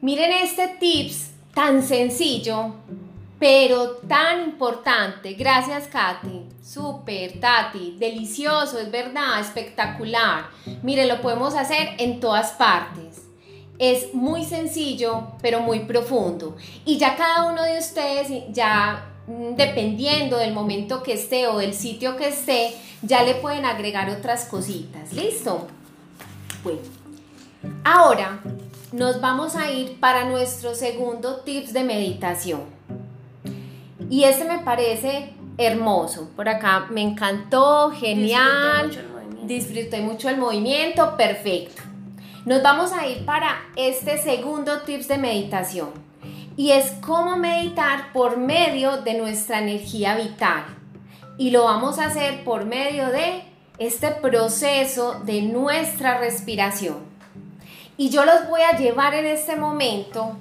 Miren 0.00 0.32
este 0.32 0.68
tips 0.80 1.32
tan 1.52 1.82
sencillo, 1.82 2.74
pero 3.38 3.96
tan 4.08 4.42
importante. 4.42 5.34
Gracias, 5.34 5.86
Katy. 5.88 6.46
Súper, 6.62 7.40
Tati. 7.40 7.96
Delicioso, 7.98 8.78
es 8.78 8.90
verdad, 8.90 9.38
espectacular. 9.40 10.46
Miren, 10.82 11.08
lo 11.08 11.20
podemos 11.20 11.54
hacer 11.54 11.90
en 11.98 12.20
todas 12.20 12.52
partes. 12.52 13.22
Es 13.78 14.14
muy 14.14 14.44
sencillo, 14.44 15.28
pero 15.42 15.60
muy 15.60 15.80
profundo. 15.80 16.56
Y 16.86 16.96
ya 16.96 17.16
cada 17.16 17.52
uno 17.52 17.64
de 17.64 17.78
ustedes, 17.78 18.44
ya 18.50 19.10
mm, 19.26 19.56
dependiendo 19.56 20.38
del 20.38 20.54
momento 20.54 21.02
que 21.02 21.12
esté 21.12 21.48
o 21.48 21.58
del 21.58 21.74
sitio 21.74 22.16
que 22.16 22.28
esté, 22.28 22.74
ya 23.02 23.24
le 23.24 23.34
pueden 23.34 23.66
agregar 23.66 24.08
otras 24.08 24.46
cositas. 24.46 25.12
¿Listo? 25.12 25.66
Bueno. 26.62 27.03
Ahora 27.84 28.40
nos 28.92 29.20
vamos 29.20 29.56
a 29.56 29.70
ir 29.70 29.98
para 29.98 30.24
nuestro 30.24 30.74
segundo 30.74 31.40
tips 31.40 31.72
de 31.72 31.84
meditación. 31.84 32.62
Y 34.08 34.24
este 34.24 34.44
me 34.44 34.58
parece 34.58 35.34
hermoso. 35.58 36.30
Por 36.36 36.48
acá 36.48 36.86
me 36.90 37.02
encantó, 37.02 37.90
genial. 37.90 38.90
Disfruté 39.44 40.00
mucho 40.00 40.28
el 40.28 40.38
movimiento, 40.38 41.16
perfecto. 41.16 41.82
Nos 42.46 42.62
vamos 42.62 42.92
a 42.92 43.06
ir 43.06 43.24
para 43.24 43.62
este 43.74 44.18
segundo 44.18 44.82
tips 44.82 45.08
de 45.08 45.18
meditación. 45.18 45.90
Y 46.56 46.70
es 46.70 46.92
cómo 47.00 47.36
meditar 47.36 48.12
por 48.12 48.36
medio 48.36 48.98
de 48.98 49.14
nuestra 49.14 49.60
energía 49.60 50.16
vital. 50.16 50.64
Y 51.36 51.50
lo 51.50 51.64
vamos 51.64 51.98
a 51.98 52.06
hacer 52.06 52.44
por 52.44 52.64
medio 52.64 53.08
de 53.08 53.42
este 53.78 54.10
proceso 54.12 55.20
de 55.24 55.42
nuestra 55.42 56.18
respiración. 56.18 57.13
Y 57.96 58.10
yo 58.10 58.24
los 58.24 58.48
voy 58.48 58.62
a 58.62 58.76
llevar 58.76 59.14
en 59.14 59.26
este 59.26 59.54
momento, 59.54 60.36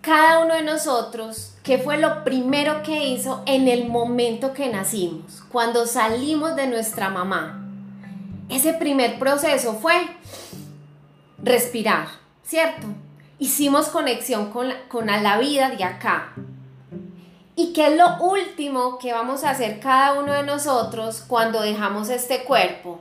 cada 0.00 0.40
uno 0.40 0.54
de 0.54 0.62
nosotros, 0.62 1.54
qué 1.62 1.78
fue 1.78 1.98
lo 1.98 2.24
primero 2.24 2.82
que 2.82 3.06
hizo 3.06 3.42
en 3.46 3.68
el 3.68 3.88
momento 3.88 4.52
que 4.52 4.68
nacimos, 4.68 5.44
cuando 5.52 5.86
salimos 5.86 6.56
de 6.56 6.66
nuestra 6.66 7.08
mamá. 7.10 7.64
Ese 8.48 8.74
primer 8.74 9.20
proceso 9.20 9.74
fue 9.74 9.94
respirar, 11.42 12.08
¿cierto? 12.42 12.88
Hicimos 13.38 13.86
conexión 13.88 14.50
con 14.50 15.06
la, 15.06 15.20
la 15.20 15.38
vida 15.38 15.70
de 15.70 15.84
acá. 15.84 16.32
¿Y 17.54 17.72
qué 17.72 17.88
es 17.88 17.96
lo 17.96 18.16
último 18.20 18.98
que 18.98 19.12
vamos 19.12 19.44
a 19.44 19.50
hacer 19.50 19.78
cada 19.78 20.14
uno 20.14 20.32
de 20.32 20.42
nosotros 20.42 21.22
cuando 21.26 21.60
dejamos 21.60 22.08
este 22.08 22.42
cuerpo? 22.44 23.00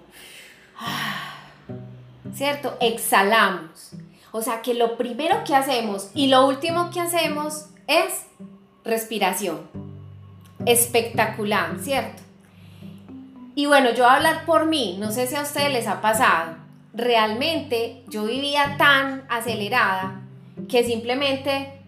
¿Cierto? 2.34 2.78
Exhalamos. 2.80 3.92
O 4.32 4.42
sea 4.42 4.62
que 4.62 4.74
lo 4.74 4.98
primero 4.98 5.44
que 5.44 5.56
hacemos 5.56 6.10
y 6.14 6.28
lo 6.28 6.48
último 6.48 6.90
que 6.92 7.02
hacemos 7.02 7.66
es 7.88 8.26
respiración. 8.86 9.62
Espectacular, 10.66 11.78
¿cierto? 11.80 12.22
Y 13.56 13.66
bueno, 13.66 13.90
yo 13.90 14.04
voy 14.04 14.14
a 14.14 14.16
hablar 14.16 14.46
por 14.46 14.66
mí, 14.66 14.98
no 15.00 15.12
sé 15.12 15.28
si 15.28 15.36
a 15.36 15.42
ustedes 15.42 15.72
les 15.72 15.88
ha 15.88 16.00
pasado. 16.02 16.56
Realmente 16.94 18.04
yo 18.08 18.26
vivía 18.26 18.76
tan 18.78 19.26
acelerada 19.30 20.22
que 20.70 20.84
simplemente 20.84 21.82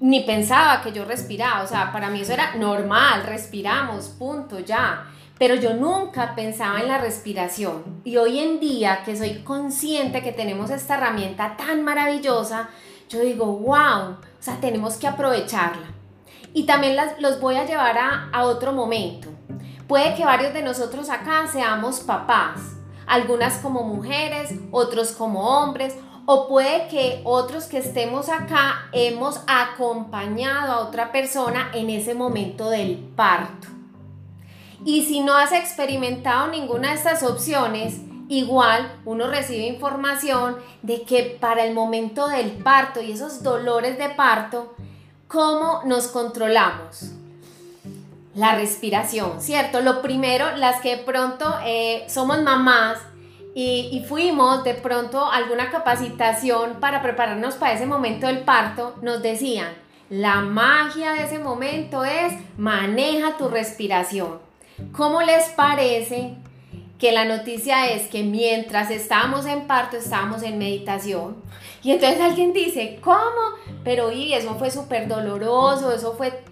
ni 0.00 0.20
pensaba 0.20 0.82
que 0.82 0.92
yo 0.92 1.04
respiraba, 1.06 1.62
o 1.62 1.66
sea, 1.66 1.90
para 1.92 2.10
mí 2.10 2.20
eso 2.20 2.34
era 2.34 2.54
normal, 2.56 3.24
respiramos, 3.24 4.08
punto, 4.08 4.60
ya 4.60 5.06
pero 5.38 5.54
yo 5.54 5.74
nunca 5.74 6.34
pensaba 6.34 6.80
en 6.80 6.88
la 6.88 6.98
respiración. 6.98 8.00
Y 8.04 8.16
hoy 8.16 8.38
en 8.38 8.58
día 8.58 9.02
que 9.04 9.16
soy 9.16 9.42
consciente 9.42 10.22
que 10.22 10.32
tenemos 10.32 10.70
esta 10.70 10.96
herramienta 10.96 11.56
tan 11.56 11.84
maravillosa, 11.84 12.70
yo 13.08 13.20
digo, 13.20 13.46
wow, 13.46 14.12
o 14.12 14.18
sea, 14.40 14.58
tenemos 14.60 14.96
que 14.96 15.06
aprovecharla. 15.06 15.88
Y 16.54 16.64
también 16.64 16.96
los 17.18 17.40
voy 17.40 17.56
a 17.56 17.66
llevar 17.66 17.98
a, 17.98 18.30
a 18.32 18.44
otro 18.44 18.72
momento. 18.72 19.28
Puede 19.86 20.14
que 20.14 20.24
varios 20.24 20.54
de 20.54 20.62
nosotros 20.62 21.10
acá 21.10 21.46
seamos 21.46 22.00
papás, 22.00 22.60
algunas 23.06 23.58
como 23.58 23.82
mujeres, 23.82 24.54
otros 24.70 25.12
como 25.12 25.60
hombres, 25.60 25.94
o 26.24 26.48
puede 26.48 26.88
que 26.88 27.20
otros 27.24 27.66
que 27.66 27.78
estemos 27.78 28.28
acá 28.28 28.88
hemos 28.92 29.40
acompañado 29.46 30.72
a 30.72 30.80
otra 30.80 31.12
persona 31.12 31.70
en 31.72 31.90
ese 31.90 32.14
momento 32.14 32.68
del 32.68 32.96
parto. 32.96 33.75
Y 34.86 35.04
si 35.04 35.20
no 35.20 35.34
has 35.34 35.52
experimentado 35.52 36.46
ninguna 36.46 36.88
de 36.90 36.94
estas 36.94 37.22
opciones, 37.22 38.00
Igual 38.28 39.00
uno 39.04 39.28
recibe 39.28 39.66
información 39.66 40.56
de 40.82 41.02
que 41.02 41.36
para 41.40 41.64
el 41.64 41.74
momento 41.74 42.26
del 42.26 42.50
parto 42.50 43.00
y 43.00 43.12
esos 43.12 43.42
dolores 43.42 43.98
de 43.98 44.08
parto, 44.10 44.74
¿cómo 45.28 45.82
nos 45.84 46.08
controlamos? 46.08 47.12
La 48.34 48.56
respiración, 48.56 49.40
¿cierto? 49.40 49.80
Lo 49.80 50.02
primero, 50.02 50.56
las 50.56 50.80
que 50.80 50.96
de 50.96 51.02
pronto 51.04 51.54
eh, 51.64 52.04
somos 52.08 52.42
mamás 52.42 52.98
y, 53.54 53.88
y, 53.92 54.04
fuimos 54.06 54.64
de 54.64 54.74
pronto 54.74 55.24
a 55.24 55.36
alguna 55.36 55.70
capacitación 55.70 56.74
para 56.80 57.00
prepararnos 57.00 57.54
para 57.54 57.72
ese 57.72 57.86
momento 57.86 58.26
del 58.26 58.40
parto, 58.40 58.96
nos 59.00 59.22
decían, 59.22 59.72
la 60.10 60.42
magia 60.42 61.12
de 61.12 61.24
ese 61.24 61.38
momento 61.38 62.04
es 62.04 62.34
maneja 62.58 63.38
tu 63.38 63.48
respiración. 63.48 64.45
¿Cómo 64.92 65.22
les 65.22 65.48
parece 65.50 66.34
que 66.98 67.12
la 67.12 67.24
noticia 67.24 67.90
es 67.90 68.08
que 68.08 68.22
mientras 68.22 68.90
estábamos 68.90 69.46
en 69.46 69.66
parto 69.66 69.96
estábamos 69.96 70.42
en 70.42 70.58
meditación? 70.58 71.36
Y 71.82 71.92
entonces 71.92 72.20
alguien 72.20 72.52
dice, 72.52 72.98
¿cómo? 73.00 73.56
Pero 73.84 74.10
y 74.12 74.32
eso 74.34 74.54
fue 74.56 74.70
súper 74.70 75.08
doloroso, 75.08 75.92
eso 75.92 76.14
fue 76.14 76.42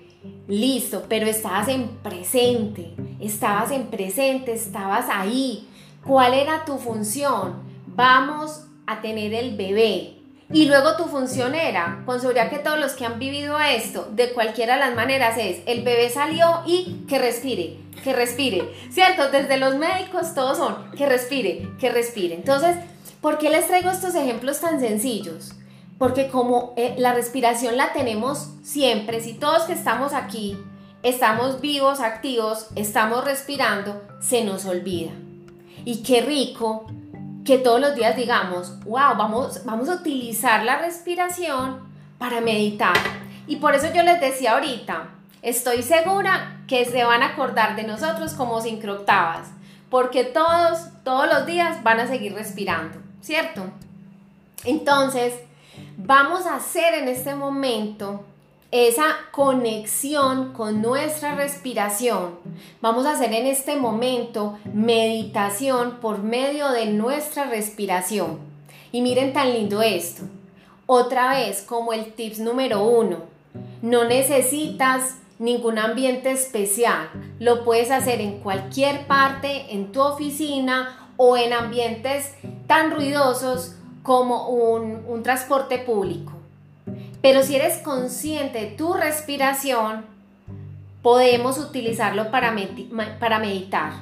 listo, 0.49 1.05
pero 1.09 1.27
estabas 1.27 1.69
en 1.69 1.89
presente, 1.89 2.95
estabas 3.21 3.71
en 3.71 3.87
presente, 3.87 4.53
estabas 4.53 5.07
ahí. 5.11 5.69
¿Cuál 6.05 6.35
era 6.35 6.65
tu 6.65 6.77
función? 6.79 7.63
Vamos 7.87 8.67
a 8.87 9.01
tener 9.01 9.33
el 9.35 9.57
bebé. 9.57 10.14
Y 10.53 10.67
luego 10.67 10.97
tu 10.97 11.05
función 11.05 11.55
era, 11.55 12.03
con 12.05 12.21
seguridad 12.21 12.51
que 12.51 12.59
todos 12.59 12.79
los 12.79 12.93
que 12.93 13.07
han 13.07 13.19
vivido 13.19 13.59
esto, 13.59 14.09
de 14.13 14.33
cualquiera 14.33 14.75
de 14.75 14.81
las 14.81 14.95
maneras, 14.95 15.39
es 15.39 15.63
el 15.67 15.83
bebé 15.83 16.11
salió 16.11 16.63
y 16.67 17.05
que 17.09 17.19
respire, 17.19 17.79
que 18.03 18.13
respire, 18.13 18.71
¿cierto? 18.91 19.31
Desde 19.31 19.57
los 19.57 19.77
médicos 19.77 20.35
todos 20.35 20.59
son 20.59 20.91
que 20.93 21.07
respire, 21.07 21.71
que 21.81 21.91
respire. 21.91 22.35
Entonces, 22.35 22.77
¿por 23.21 23.39
qué 23.39 23.49
les 23.49 23.67
traigo 23.67 23.91
estos 23.91 24.15
ejemplos 24.15 24.61
tan 24.61 24.81
sencillos? 24.81 25.53
Porque 25.99 26.29
como 26.29 26.75
eh, 26.77 26.95
la 26.99 27.15
respiración 27.15 27.77
la 27.77 27.93
tenemos 27.93 28.51
siempre, 28.63 29.21
si 29.21 29.35
todos 29.35 29.63
que 29.63 29.73
estamos 29.73 30.13
aquí 30.13 30.59
estamos 31.05 31.61
vivos, 31.61 32.01
activos, 32.01 32.69
estamos 32.75 33.25
respirando, 33.25 34.03
se 34.21 34.43
nos 34.43 34.65
olvida. 34.65 35.13
Y 35.85 36.03
qué 36.03 36.23
rico 36.23 36.87
que 37.45 37.59
todos 37.59 37.81
los 37.81 37.95
días 37.95 38.17
digamos, 38.17 38.81
wow, 38.85 39.17
vamos, 39.17 39.65
vamos 39.65 39.89
a 39.89 39.97
utilizar 39.97 40.65
la 40.65 40.79
respiración 40.79 41.81
para 42.19 42.41
meditar. 42.41 42.97
Y 43.47 43.57
por 43.57 43.75
eso 43.75 43.93
yo 43.93 44.03
les 44.03 44.21
decía 44.21 44.53
ahorita, 44.53 45.09
estoy 45.43 45.83
segura 45.83 46.63
que 46.67 46.87
se 46.87 47.05
van 47.05 47.23
a 47.23 47.29
acordar 47.29 47.77
de 47.77 47.85
nosotros 47.85 48.33
como 48.33 48.61
cinco 48.61 48.91
octavas, 48.91 49.49
porque 49.91 50.25
todos, 50.25 50.89
todos 51.05 51.29
los 51.29 51.45
días 51.45 51.83
van 51.83 52.01
a 52.01 52.07
seguir 52.07 52.35
respirando, 52.35 52.99
¿cierto? 53.21 53.65
Entonces, 54.65 55.35
vamos 55.99 56.47
a 56.47 56.57
hacer 56.57 56.95
en 56.95 57.09
este 57.09 57.35
momento 57.35 58.25
esa 58.75 59.05
conexión 59.31 60.53
con 60.53 60.83
nuestra 60.83 61.37
respiración. 61.37 62.41
Vamos 62.81 63.07
a 63.07 63.13
hacer 63.13 63.33
en 63.33 63.47
este 63.47 63.77
momento 63.77 64.59
meditación 64.73 65.99
por 66.01 66.25
medio 66.25 66.69
de 66.71 66.87
nuestra 66.87 67.45
respiración. 67.45 68.41
Y 68.91 69.01
miren 69.01 69.33
tan 69.33 69.53
lindo 69.53 69.81
esto. 69.81 70.25
Otra 70.87 71.35
vez, 71.35 71.63
como 71.63 71.93
el 71.93 72.15
tips 72.15 72.41
número 72.41 72.85
uno, 72.85 73.19
no 73.81 74.07
necesitas 74.07 75.19
ningún 75.39 75.79
ambiente 75.79 76.33
especial. 76.33 77.11
Lo 77.39 77.63
puedes 77.63 77.93
hacer 77.93 78.21
en 78.21 78.41
cualquier 78.41 79.07
parte, 79.07 79.73
en 79.73 79.93
tu 79.93 80.03
oficina 80.03 81.13
o 81.17 81.37
en 81.37 81.53
ambientes 81.53 82.35
tan 82.67 82.91
ruidosos 82.91 83.77
como 84.03 84.49
un, 84.49 85.05
un 85.07 85.23
transporte 85.23 85.79
público. 85.79 86.34
Pero 87.25 87.43
si 87.43 87.57
eres 87.57 87.79
consciente 87.79 88.61
de 88.61 88.67
tu 88.67 88.93
respiración, 88.93 90.05
podemos 91.01 91.57
utilizarlo 91.57 92.31
para, 92.31 92.55
para 93.19 93.39
meditar. 93.39 93.93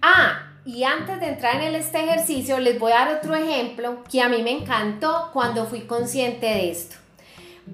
Ah, 0.00 0.52
y 0.64 0.84
antes 0.84 1.18
de 1.18 1.30
entrar 1.30 1.60
en 1.60 1.74
este 1.74 2.04
ejercicio, 2.04 2.60
les 2.60 2.78
voy 2.78 2.92
a 2.92 2.98
dar 3.04 3.16
otro 3.16 3.34
ejemplo 3.34 4.04
que 4.08 4.22
a 4.22 4.28
mí 4.28 4.44
me 4.44 4.52
encantó 4.52 5.30
cuando 5.32 5.66
fui 5.66 5.88
consciente 5.88 6.46
de 6.46 6.70
esto. 6.70 6.94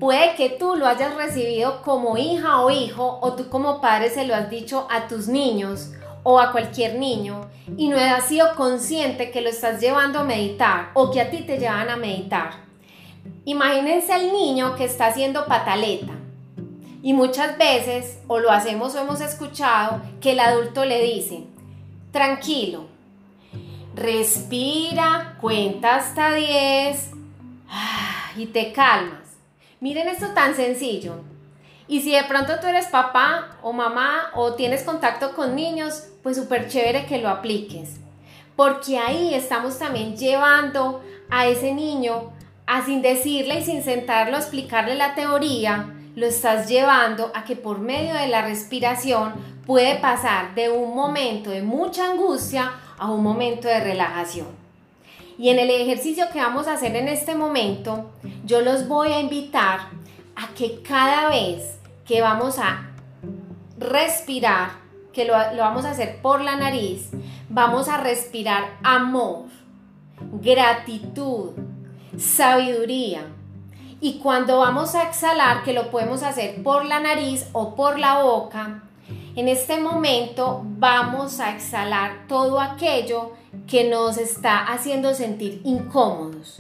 Puede 0.01 0.37
que 0.37 0.49
tú 0.49 0.75
lo 0.75 0.87
hayas 0.87 1.17
recibido 1.17 1.83
como 1.83 2.17
hija 2.17 2.63
o 2.63 2.71
hijo, 2.71 3.19
o 3.21 3.35
tú 3.35 3.51
como 3.51 3.83
padre 3.83 4.09
se 4.09 4.25
lo 4.25 4.35
has 4.35 4.49
dicho 4.49 4.89
a 4.91 5.07
tus 5.07 5.29
niños 5.29 5.91
o 6.23 6.41
a 6.41 6.51
cualquier 6.51 6.99
niño 6.99 7.51
y 7.77 7.89
no 7.89 7.99
has 7.99 8.25
sido 8.25 8.55
consciente 8.55 9.31
que 9.31 9.43
lo 9.43 9.51
estás 9.51 9.83
llevando 9.83 10.21
a 10.21 10.25
meditar 10.25 10.93
o 10.95 11.11
que 11.11 11.21
a 11.21 11.29
ti 11.29 11.43
te 11.43 11.59
llevan 11.59 11.91
a 11.91 11.97
meditar. 11.97 12.72
Imagínense 13.45 14.13
al 14.13 14.33
niño 14.33 14.77
que 14.77 14.85
está 14.85 15.07
haciendo 15.07 15.47
pataleta. 15.47 16.13
Y 17.03 17.13
muchas 17.13 17.59
veces, 17.59 18.19
o 18.29 18.39
lo 18.39 18.53
hacemos 18.53 18.95
o 18.95 19.01
hemos 19.01 19.21
escuchado, 19.21 20.01
que 20.21 20.33
el 20.33 20.41
adulto 20.41 20.85
le 20.85 21.03
dice, 21.03 21.45
tranquilo, 22.13 22.87
respira, 23.97 25.37
cuenta 25.41 25.97
hasta 25.97 26.35
10 26.35 27.11
ah, 27.69 28.31
y 28.37 28.47
te 28.47 28.73
calmas. 28.73 29.19
Miren 29.81 30.07
esto 30.09 30.29
tan 30.29 30.55
sencillo. 30.55 31.17
Y 31.89 32.03
si 32.03 32.13
de 32.13 32.23
pronto 32.25 32.61
tú 32.61 32.69
eres 32.69 32.87
papá 32.87 33.59
o 33.63 33.73
mamá 33.73 34.31
o 34.35 34.55
tienes 34.55 34.85
contacto 34.85 35.35
con 35.35 35.57
niños, 35.57 36.05
pues 36.23 36.37
súper 36.37 36.69
chévere 36.69 37.07
que 37.07 37.19
lo 37.19 37.29
apliques. 37.29 37.97
Porque 38.55 38.99
ahí 38.99 39.35
estamos 39.35 39.79
también 39.79 40.17
llevando 40.17 41.03
a 41.29 41.49
ese 41.49 41.75
niño 41.75 42.31
sin 42.81 43.03
decirle 43.03 43.61
y 43.61 43.65
sin 43.65 43.83
sentarlo 43.83 44.37
a 44.37 44.41
explicarle 44.41 44.95
la 44.95 45.15
teoría, 45.15 45.93
lo 46.15 46.27
estás 46.27 46.69
llevando 46.69 47.31
a 47.35 47.45
que 47.45 47.55
por 47.55 47.79
medio 47.81 48.15
de 48.15 48.29
la 48.29 48.43
respiración 48.43 49.35
puede 49.67 49.97
pasar 49.97 50.55
de 50.55 50.71
un 50.71 50.95
momento 50.95 51.51
de 51.51 51.63
mucha 51.63 52.11
angustia 52.11 52.73
a 52.99 53.11
un 53.11 53.23
momento 53.23 53.69
de 53.69 53.81
relajación. 53.81 54.49
Y 55.39 55.49
en 55.49 55.59
el 55.59 55.71
ejercicio 55.71 56.27
que 56.33 56.41
vamos 56.41 56.67
a 56.67 56.75
hacer 56.75 56.95
en 56.97 57.09
este 57.09 57.35
momento, 57.35 58.11
yo 58.45 58.61
los 58.61 58.89
voy 58.89 59.13
a 59.13 59.21
invitar 59.21 59.81
a 60.37 60.49
que 60.55 60.83
cada 60.83 61.29
vez 61.29 61.79
que 62.07 62.21
vamos 62.21 62.59
a 62.59 62.91
respirar, 63.79 64.71
que 65.13 65.25
lo, 65.25 65.35
lo 65.55 65.63
vamos 65.63 65.85
a 65.85 65.91
hacer 65.91 66.21
por 66.23 66.41
la 66.43 66.57
nariz, 66.57 67.11
vamos 67.49 67.89
a 67.89 67.99
respirar 67.99 68.79
amor, 68.83 69.47
gratitud, 70.41 71.53
sabiduría. 72.19 73.25
Y 74.01 74.15
cuando 74.15 74.59
vamos 74.59 74.95
a 74.95 75.05
exhalar, 75.05 75.63
que 75.63 75.73
lo 75.73 75.91
podemos 75.91 76.23
hacer 76.23 76.63
por 76.63 76.85
la 76.85 77.01
nariz 77.01 77.47
o 77.53 77.77
por 77.77 77.99
la 77.99 78.23
boca, 78.23 78.83
en 79.37 79.49
este 79.49 79.79
momento 79.81 80.63
vamos 80.65 81.41
a 81.41 81.55
exhalar 81.55 82.27
todo 82.29 82.61
aquello 82.61 83.33
que 83.67 83.89
nos 83.89 84.19
está 84.19 84.65
haciendo 84.65 85.15
sentir 85.15 85.61
incómodos. 85.65 86.59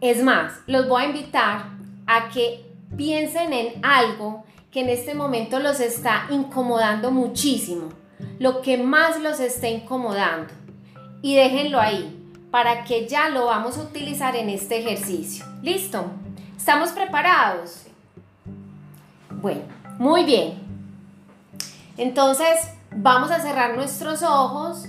Es 0.00 0.22
más, 0.22 0.52
los 0.66 0.88
voy 0.88 1.04
a 1.04 1.06
invitar 1.06 1.66
a 2.06 2.28
que 2.28 2.66
piensen 2.96 3.52
en 3.52 3.84
algo 3.84 4.44
que 4.70 4.80
en 4.80 4.88
este 4.88 5.14
momento 5.14 5.60
los 5.60 5.78
está 5.78 6.26
incomodando 6.30 7.10
muchísimo, 7.12 7.90
lo 8.38 8.60
que 8.60 8.78
más 8.78 9.20
los 9.22 9.38
está 9.38 9.68
incomodando. 9.68 10.52
Y 11.22 11.36
déjenlo 11.36 11.80
ahí 11.80 12.23
para 12.54 12.84
que 12.84 13.08
ya 13.08 13.30
lo 13.30 13.46
vamos 13.46 13.78
a 13.78 13.82
utilizar 13.82 14.36
en 14.36 14.48
este 14.48 14.78
ejercicio. 14.78 15.44
¿Listo? 15.60 16.04
¿Estamos 16.56 16.90
preparados? 16.90 17.82
Bueno, 19.28 19.62
muy 19.98 20.22
bien. 20.22 20.62
Entonces, 21.96 22.70
vamos 22.92 23.32
a 23.32 23.40
cerrar 23.40 23.74
nuestros 23.74 24.22
ojos. 24.22 24.84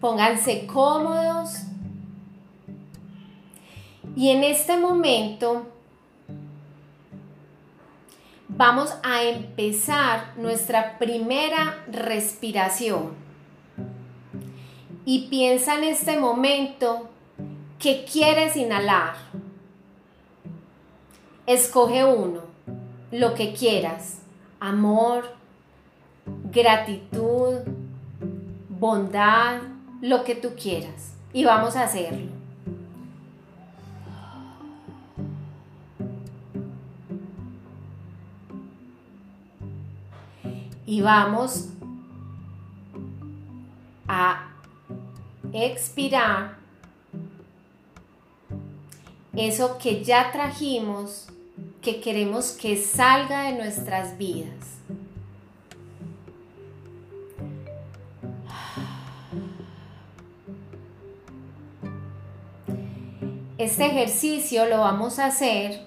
Pónganse 0.00 0.66
cómodos. 0.66 1.56
Y 4.16 4.30
en 4.30 4.44
este 4.44 4.78
momento 4.78 5.66
vamos 8.48 8.94
a 9.02 9.24
empezar 9.24 10.32
nuestra 10.38 10.98
primera 10.98 11.84
respiración 11.86 13.29
y 15.04 15.28
piensa 15.28 15.76
en 15.76 15.84
este 15.84 16.18
momento 16.18 17.08
que 17.78 18.04
quieres 18.04 18.56
inhalar. 18.56 19.14
Escoge 21.46 22.04
uno, 22.04 22.42
lo 23.10 23.34
que 23.34 23.52
quieras, 23.54 24.18
amor, 24.60 25.34
gratitud, 26.52 27.60
bondad, 28.68 29.62
lo 30.00 30.24
que 30.24 30.34
tú 30.34 30.50
quieras. 30.60 31.14
Y 31.32 31.44
vamos 31.44 31.76
a 31.76 31.84
hacerlo. 31.84 32.30
Y 40.86 41.02
vamos 41.02 41.68
a 44.08 44.49
expirar 45.52 46.58
eso 49.34 49.78
que 49.78 50.04
ya 50.04 50.32
trajimos, 50.32 51.28
que 51.82 52.00
queremos 52.00 52.52
que 52.52 52.76
salga 52.76 53.44
de 53.44 53.52
nuestras 53.52 54.18
vidas. 54.18 54.78
Este 63.56 63.84
ejercicio 63.84 64.66
lo 64.66 64.80
vamos 64.80 65.18
a 65.18 65.26
hacer 65.26 65.82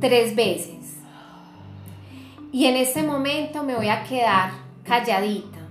tres 0.00 0.36
veces. 0.36 0.98
Y 2.52 2.66
en 2.66 2.76
este 2.76 3.02
momento 3.02 3.64
me 3.64 3.74
voy 3.74 3.88
a 3.88 4.04
quedar 4.04 4.52
calladita 4.84 5.61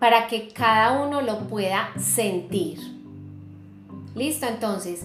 para 0.00 0.26
que 0.26 0.48
cada 0.48 1.00
uno 1.02 1.22
lo 1.22 1.46
pueda 1.46 1.92
sentir. 1.96 2.80
Listo, 4.16 4.46
entonces, 4.46 5.04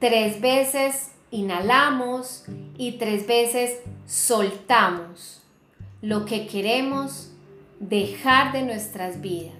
tres 0.00 0.40
veces 0.40 1.12
inhalamos 1.30 2.44
y 2.76 2.92
tres 2.92 3.26
veces 3.28 3.78
soltamos 4.06 5.42
lo 6.02 6.24
que 6.24 6.46
queremos 6.46 7.30
dejar 7.78 8.52
de 8.52 8.62
nuestras 8.62 9.20
vidas. 9.20 9.59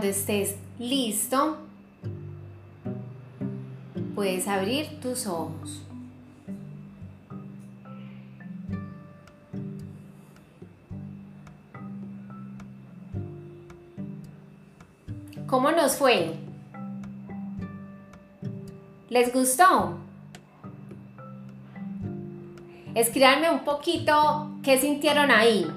Cuando 0.00 0.16
estés 0.16 0.56
listo, 0.78 1.58
puedes 4.14 4.48
abrir 4.48 4.98
tus 4.98 5.26
ojos. 5.26 5.82
¿Cómo 15.46 15.70
nos 15.70 15.96
fue? 15.96 16.32
¿Les 19.10 19.30
gustó? 19.34 19.98
Escríbanme 22.94 23.50
un 23.50 23.64
poquito 23.64 24.50
qué 24.62 24.78
sintieron 24.78 25.30
ahí. 25.30 25.70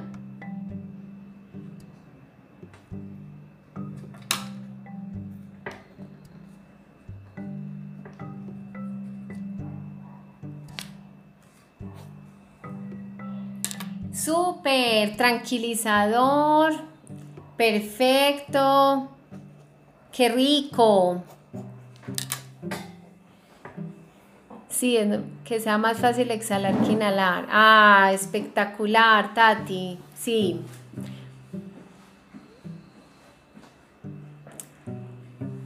Tranquilizador. 15.12 16.74
Perfecto. 17.58 19.10
Qué 20.12 20.30
rico. 20.30 21.24
Sí, 24.70 24.98
que 25.46 25.60
sea 25.60 25.78
más 25.78 25.98
fácil 26.00 26.32
exhalar 26.32 26.76
que 26.80 26.92
inhalar. 26.92 27.48
Ah, 27.50 28.12
espectacular, 28.14 29.34
Tati. 29.34 29.98
Sí. 30.16 30.62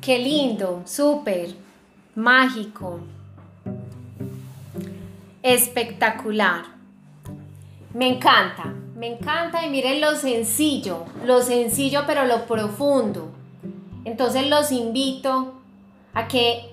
Qué 0.02 0.20
lindo, 0.20 0.84
súper, 0.86 1.50
mágico, 2.16 3.02
espectacular. 5.44 6.64
Me 7.94 8.08
encanta, 8.08 8.74
me 8.98 9.14
encanta 9.14 9.64
y 9.64 9.70
miren 9.70 10.02
lo 10.02 10.16
sencillo, 10.16 11.06
lo 11.24 11.44
sencillo 11.44 12.02
pero 12.08 12.26
lo 12.26 12.46
profundo. 12.48 13.30
Entonces 14.06 14.48
los 14.48 14.72
invito 14.72 15.54
a 16.16 16.28
que 16.28 16.72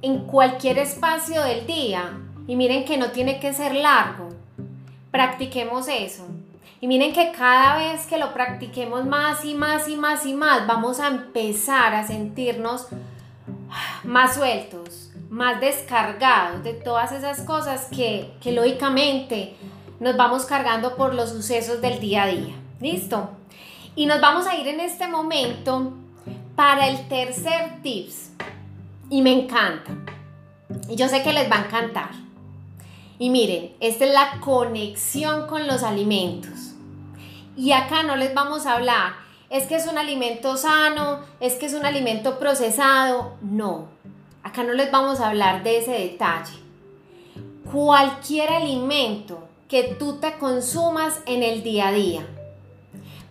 en 0.00 0.20
cualquier 0.20 0.78
espacio 0.78 1.42
del 1.42 1.66
día, 1.66 2.16
y 2.46 2.54
miren 2.54 2.84
que 2.84 2.96
no 2.96 3.10
tiene 3.10 3.40
que 3.40 3.52
ser 3.52 3.74
largo, 3.74 4.28
practiquemos 5.10 5.88
eso. 5.88 6.28
Y 6.80 6.86
miren 6.86 7.12
que 7.12 7.32
cada 7.32 7.76
vez 7.76 8.06
que 8.06 8.18
lo 8.18 8.32
practiquemos 8.32 9.04
más 9.04 9.44
y 9.44 9.54
más 9.54 9.88
y 9.88 9.96
más 9.96 10.24
y 10.26 10.34
más, 10.34 10.64
vamos 10.64 11.00
a 11.00 11.08
empezar 11.08 11.92
a 11.92 12.06
sentirnos 12.06 12.86
más 14.04 14.36
sueltos, 14.36 15.10
más 15.28 15.60
descargados 15.60 16.62
de 16.62 16.74
todas 16.74 17.10
esas 17.10 17.40
cosas 17.40 17.88
que, 17.90 18.30
que 18.40 18.52
lógicamente 18.52 19.56
nos 20.00 20.16
vamos 20.16 20.44
cargando 20.44 20.96
por 20.96 21.14
los 21.14 21.30
sucesos 21.30 21.80
del 21.80 22.00
día 22.00 22.24
a 22.24 22.26
día. 22.28 22.54
¿Listo? 22.80 23.30
Y 23.96 24.06
nos 24.06 24.20
vamos 24.20 24.46
a 24.46 24.56
ir 24.56 24.68
en 24.68 24.80
este 24.80 25.08
momento 25.08 25.92
para 26.54 26.88
el 26.88 27.08
tercer 27.08 27.82
tips. 27.82 28.30
Y 29.10 29.22
me 29.22 29.32
encanta. 29.32 29.90
Y 30.88 30.96
yo 30.96 31.08
sé 31.08 31.22
que 31.22 31.32
les 31.32 31.50
va 31.50 31.56
a 31.56 31.64
encantar. 31.64 32.10
Y 33.18 33.30
miren, 33.30 33.74
esta 33.80 34.04
es 34.04 34.12
la 34.12 34.40
conexión 34.40 35.46
con 35.48 35.66
los 35.66 35.82
alimentos. 35.82 36.74
Y 37.56 37.72
acá 37.72 38.04
no 38.04 38.14
les 38.14 38.32
vamos 38.34 38.66
a 38.66 38.74
hablar, 38.74 39.14
es 39.50 39.64
que 39.64 39.74
es 39.74 39.88
un 39.88 39.98
alimento 39.98 40.56
sano, 40.56 41.20
es 41.40 41.54
que 41.54 41.66
es 41.66 41.74
un 41.74 41.84
alimento 41.84 42.38
procesado. 42.38 43.32
No, 43.42 43.88
acá 44.44 44.62
no 44.62 44.74
les 44.74 44.92
vamos 44.92 45.18
a 45.18 45.28
hablar 45.28 45.64
de 45.64 45.78
ese 45.78 45.90
detalle. 45.90 46.52
Cualquier 47.72 48.50
alimento 48.50 49.47
que 49.68 49.82
tú 49.98 50.14
te 50.16 50.38
consumas 50.38 51.20
en 51.26 51.42
el 51.42 51.62
día 51.62 51.88
a 51.88 51.92
día. 51.92 52.26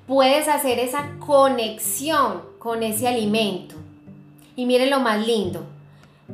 Puedes 0.06 0.47
hacer 0.47 0.78
esa 0.78 1.17
conexión 1.19 2.43
con 2.60 2.84
ese 2.84 3.08
alimento. 3.08 3.76
Y 4.56 4.65
miren 4.67 4.91
lo 4.91 5.00
más 5.00 5.26
lindo. 5.26 5.65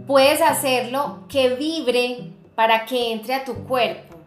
Puedes 0.06 0.42
hacerlo 0.42 1.20
que 1.30 1.56
vibre 1.56 2.32
para 2.54 2.86
que 2.86 3.14
entre 3.14 3.34
a 3.34 3.46
tu 3.46 3.54
cuerpo. 3.64 4.18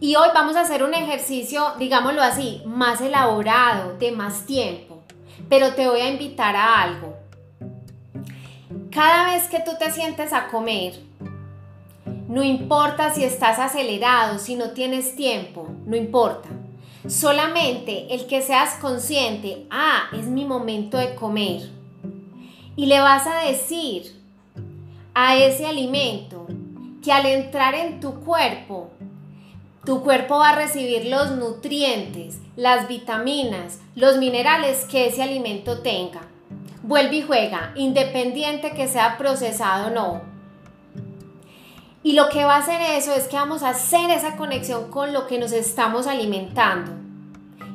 Y 0.00 0.14
hoy 0.16 0.28
vamos 0.34 0.56
a 0.56 0.60
hacer 0.60 0.82
un 0.82 0.92
ejercicio, 0.92 1.72
digámoslo 1.78 2.22
así, 2.22 2.62
más 2.66 3.00
elaborado, 3.00 3.96
de 3.96 4.12
más 4.12 4.44
tiempo. 4.44 5.02
Pero 5.48 5.74
te 5.74 5.88
voy 5.88 6.00
a 6.00 6.10
invitar 6.10 6.54
a 6.54 6.82
algo. 6.82 7.16
Cada 8.90 9.32
vez 9.32 9.48
que 9.48 9.60
tú 9.60 9.72
te 9.78 9.90
sientes 9.90 10.34
a 10.34 10.48
comer, 10.48 11.05
no 12.28 12.42
importa 12.42 13.14
si 13.14 13.22
estás 13.22 13.58
acelerado, 13.58 14.38
si 14.38 14.56
no 14.56 14.70
tienes 14.70 15.14
tiempo, 15.14 15.68
no 15.86 15.96
importa. 15.96 16.48
Solamente 17.06 18.12
el 18.14 18.26
que 18.26 18.42
seas 18.42 18.74
consciente, 18.80 19.66
ah, 19.70 20.08
es 20.12 20.26
mi 20.26 20.44
momento 20.44 20.98
de 20.98 21.14
comer. 21.14 21.70
Y 22.74 22.86
le 22.86 22.98
vas 22.98 23.28
a 23.28 23.46
decir 23.46 24.20
a 25.14 25.36
ese 25.36 25.66
alimento 25.66 26.46
que 27.02 27.12
al 27.12 27.26
entrar 27.26 27.76
en 27.76 28.00
tu 28.00 28.20
cuerpo, 28.20 28.90
tu 29.84 30.02
cuerpo 30.02 30.38
va 30.38 30.50
a 30.50 30.56
recibir 30.56 31.06
los 31.06 31.30
nutrientes, 31.36 32.40
las 32.56 32.88
vitaminas, 32.88 33.78
los 33.94 34.18
minerales 34.18 34.84
que 34.86 35.06
ese 35.06 35.22
alimento 35.22 35.78
tenga. 35.78 36.22
Vuelve 36.82 37.16
y 37.18 37.22
juega, 37.22 37.72
independiente 37.76 38.72
que 38.72 38.88
sea 38.88 39.16
procesado 39.16 39.88
o 39.88 39.90
no 39.90 40.35
y 42.06 42.12
lo 42.12 42.28
que 42.28 42.44
va 42.44 42.54
a 42.54 42.58
hacer 42.58 42.80
eso 42.80 43.12
es 43.12 43.26
que 43.26 43.34
vamos 43.34 43.64
a 43.64 43.70
hacer 43.70 44.12
esa 44.12 44.36
conexión 44.36 44.92
con 44.92 45.12
lo 45.12 45.26
que 45.26 45.40
nos 45.40 45.50
estamos 45.50 46.06
alimentando. 46.06 46.92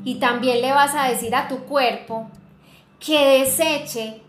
Y 0.05 0.19
también 0.19 0.61
le 0.61 0.71
vas 0.71 0.95
a 0.95 1.09
decir 1.09 1.35
a 1.35 1.49
tu 1.49 1.65
cuerpo 1.65 2.29
que 3.05 3.39
deseche 3.39 4.21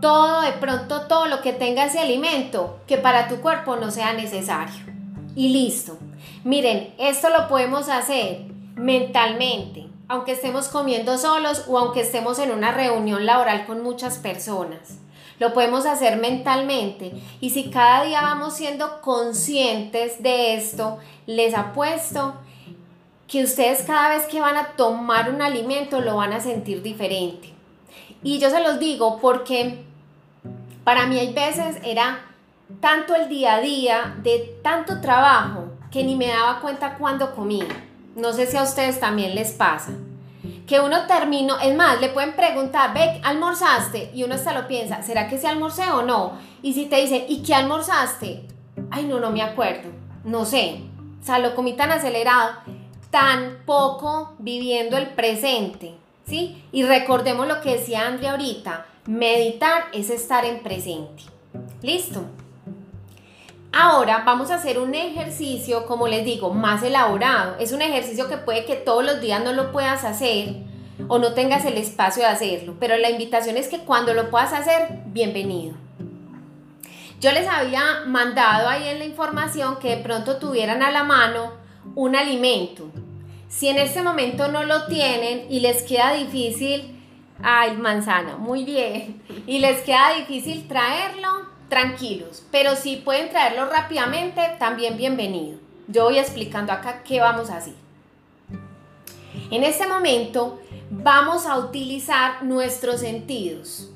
todo, 0.00 0.42
de 0.42 0.52
pronto 0.52 1.08
todo 1.08 1.26
lo 1.26 1.42
que 1.42 1.52
tenga 1.52 1.84
ese 1.84 1.98
alimento 1.98 2.78
que 2.86 2.96
para 2.96 3.26
tu 3.26 3.40
cuerpo 3.40 3.74
no 3.74 3.90
sea 3.90 4.12
necesario. 4.12 4.86
Y 5.34 5.48
listo. 5.48 5.98
Miren, 6.44 6.94
esto 6.98 7.28
lo 7.28 7.48
podemos 7.48 7.88
hacer 7.88 8.42
mentalmente, 8.76 9.88
aunque 10.06 10.30
estemos 10.30 10.68
comiendo 10.68 11.18
solos 11.18 11.64
o 11.66 11.76
aunque 11.76 12.02
estemos 12.02 12.38
en 12.38 12.52
una 12.52 12.70
reunión 12.70 13.26
laboral 13.26 13.66
con 13.66 13.82
muchas 13.82 14.18
personas. 14.18 15.00
Lo 15.38 15.52
podemos 15.52 15.86
hacer 15.86 16.16
mentalmente. 16.16 17.12
Y 17.40 17.50
si 17.50 17.70
cada 17.70 18.04
día 18.04 18.22
vamos 18.22 18.54
siendo 18.54 19.00
conscientes 19.00 20.22
de 20.22 20.54
esto, 20.54 20.98
les 21.26 21.54
apuesto 21.54 22.34
que 23.26 23.42
ustedes 23.42 23.82
cada 23.82 24.10
vez 24.10 24.24
que 24.24 24.40
van 24.40 24.56
a 24.56 24.68
tomar 24.76 25.30
un 25.30 25.42
alimento 25.42 26.00
lo 26.00 26.16
van 26.16 26.32
a 26.32 26.40
sentir 26.40 26.82
diferente. 26.82 27.52
Y 28.22 28.38
yo 28.38 28.50
se 28.50 28.62
los 28.62 28.78
digo 28.78 29.18
porque 29.20 29.84
para 30.84 31.06
mí 31.06 31.18
hay 31.18 31.32
veces 31.32 31.78
era 31.84 32.20
tanto 32.80 33.14
el 33.14 33.28
día 33.28 33.54
a 33.54 33.60
día 33.60 34.16
de 34.22 34.58
tanto 34.62 35.00
trabajo 35.00 35.66
que 35.90 36.04
ni 36.04 36.16
me 36.16 36.28
daba 36.28 36.60
cuenta 36.60 36.94
cuando 36.94 37.34
comía. 37.34 37.66
No 38.16 38.32
sé 38.32 38.46
si 38.46 38.56
a 38.56 38.62
ustedes 38.62 39.00
también 39.00 39.34
les 39.34 39.52
pasa. 39.52 39.92
Que 40.66 40.80
uno 40.80 41.06
terminó, 41.06 41.58
es 41.60 41.74
más, 41.74 42.00
le 42.00 42.08
pueden 42.08 42.34
preguntar, 42.34 42.94
ve, 42.94 43.20
¿almorzaste? 43.22 44.10
Y 44.14 44.24
uno 44.24 44.34
hasta 44.34 44.54
lo 44.54 44.66
piensa, 44.66 45.02
¿será 45.02 45.28
que 45.28 45.38
se 45.38 45.46
almorcé 45.46 45.90
o 45.90 46.02
no? 46.02 46.38
Y 46.62 46.72
si 46.72 46.86
te 46.86 46.96
dicen, 46.96 47.24
¿y 47.28 47.42
qué 47.42 47.54
almorzaste? 47.54 48.46
Ay, 48.90 49.04
no, 49.04 49.20
no 49.20 49.30
me 49.30 49.42
acuerdo. 49.42 49.90
No 50.24 50.44
sé. 50.44 50.80
O 51.20 51.24
sea, 51.24 51.38
lo 51.38 51.54
comí 51.54 51.74
tan 51.74 51.90
acelerado, 51.92 52.52
tan 53.10 53.58
poco 53.66 54.34
viviendo 54.38 54.96
el 54.96 55.08
presente. 55.08 55.94
¿Sí? 56.26 56.62
Y 56.72 56.84
recordemos 56.84 57.46
lo 57.46 57.60
que 57.60 57.72
decía 57.72 58.06
Andrea 58.06 58.32
ahorita, 58.32 58.86
meditar 59.06 59.84
es 59.92 60.08
estar 60.08 60.46
en 60.46 60.62
presente. 60.62 61.24
¿Listo? 61.82 62.24
Ahora 63.76 64.22
vamos 64.24 64.52
a 64.52 64.54
hacer 64.54 64.78
un 64.78 64.94
ejercicio, 64.94 65.84
como 65.86 66.06
les 66.06 66.24
digo, 66.24 66.54
más 66.54 66.84
elaborado. 66.84 67.56
Es 67.58 67.72
un 67.72 67.82
ejercicio 67.82 68.28
que 68.28 68.36
puede 68.36 68.64
que 68.64 68.76
todos 68.76 69.04
los 69.04 69.20
días 69.20 69.42
no 69.42 69.52
lo 69.52 69.72
puedas 69.72 70.04
hacer 70.04 70.54
o 71.08 71.18
no 71.18 71.32
tengas 71.32 71.64
el 71.64 71.76
espacio 71.76 72.22
de 72.22 72.28
hacerlo, 72.28 72.76
pero 72.78 72.96
la 72.96 73.10
invitación 73.10 73.56
es 73.56 73.66
que 73.66 73.80
cuando 73.80 74.14
lo 74.14 74.30
puedas 74.30 74.52
hacer, 74.52 75.00
bienvenido. 75.06 75.74
Yo 77.20 77.32
les 77.32 77.48
había 77.48 78.04
mandado 78.06 78.68
ahí 78.68 78.86
en 78.86 79.00
la 79.00 79.06
información 79.06 79.80
que 79.80 79.96
de 79.96 80.02
pronto 80.02 80.36
tuvieran 80.36 80.80
a 80.82 80.92
la 80.92 81.02
mano 81.02 81.54
un 81.96 82.14
alimento. 82.14 82.88
Si 83.48 83.68
en 83.68 83.78
este 83.78 84.02
momento 84.02 84.46
no 84.46 84.62
lo 84.62 84.86
tienen 84.86 85.50
y 85.50 85.58
les 85.58 85.82
queda 85.82 86.12
difícil, 86.12 87.02
ay, 87.42 87.76
manzana, 87.76 88.36
muy 88.36 88.64
bien, 88.64 89.20
y 89.48 89.58
les 89.58 89.80
queda 89.80 90.14
difícil 90.14 90.68
traerlo, 90.68 91.53
tranquilos, 91.74 92.44
pero 92.52 92.76
si 92.76 92.98
pueden 92.98 93.30
traerlo 93.30 93.68
rápidamente, 93.68 94.40
también 94.60 94.96
bienvenido. 94.96 95.58
Yo 95.88 96.04
voy 96.04 96.20
explicando 96.20 96.72
acá 96.72 97.02
qué 97.02 97.18
vamos 97.18 97.50
a 97.50 97.56
hacer. 97.56 97.74
En 99.50 99.64
este 99.64 99.84
momento 99.88 100.60
vamos 100.88 101.46
a 101.46 101.58
utilizar 101.58 102.44
nuestros 102.44 103.00
sentidos. 103.00 103.90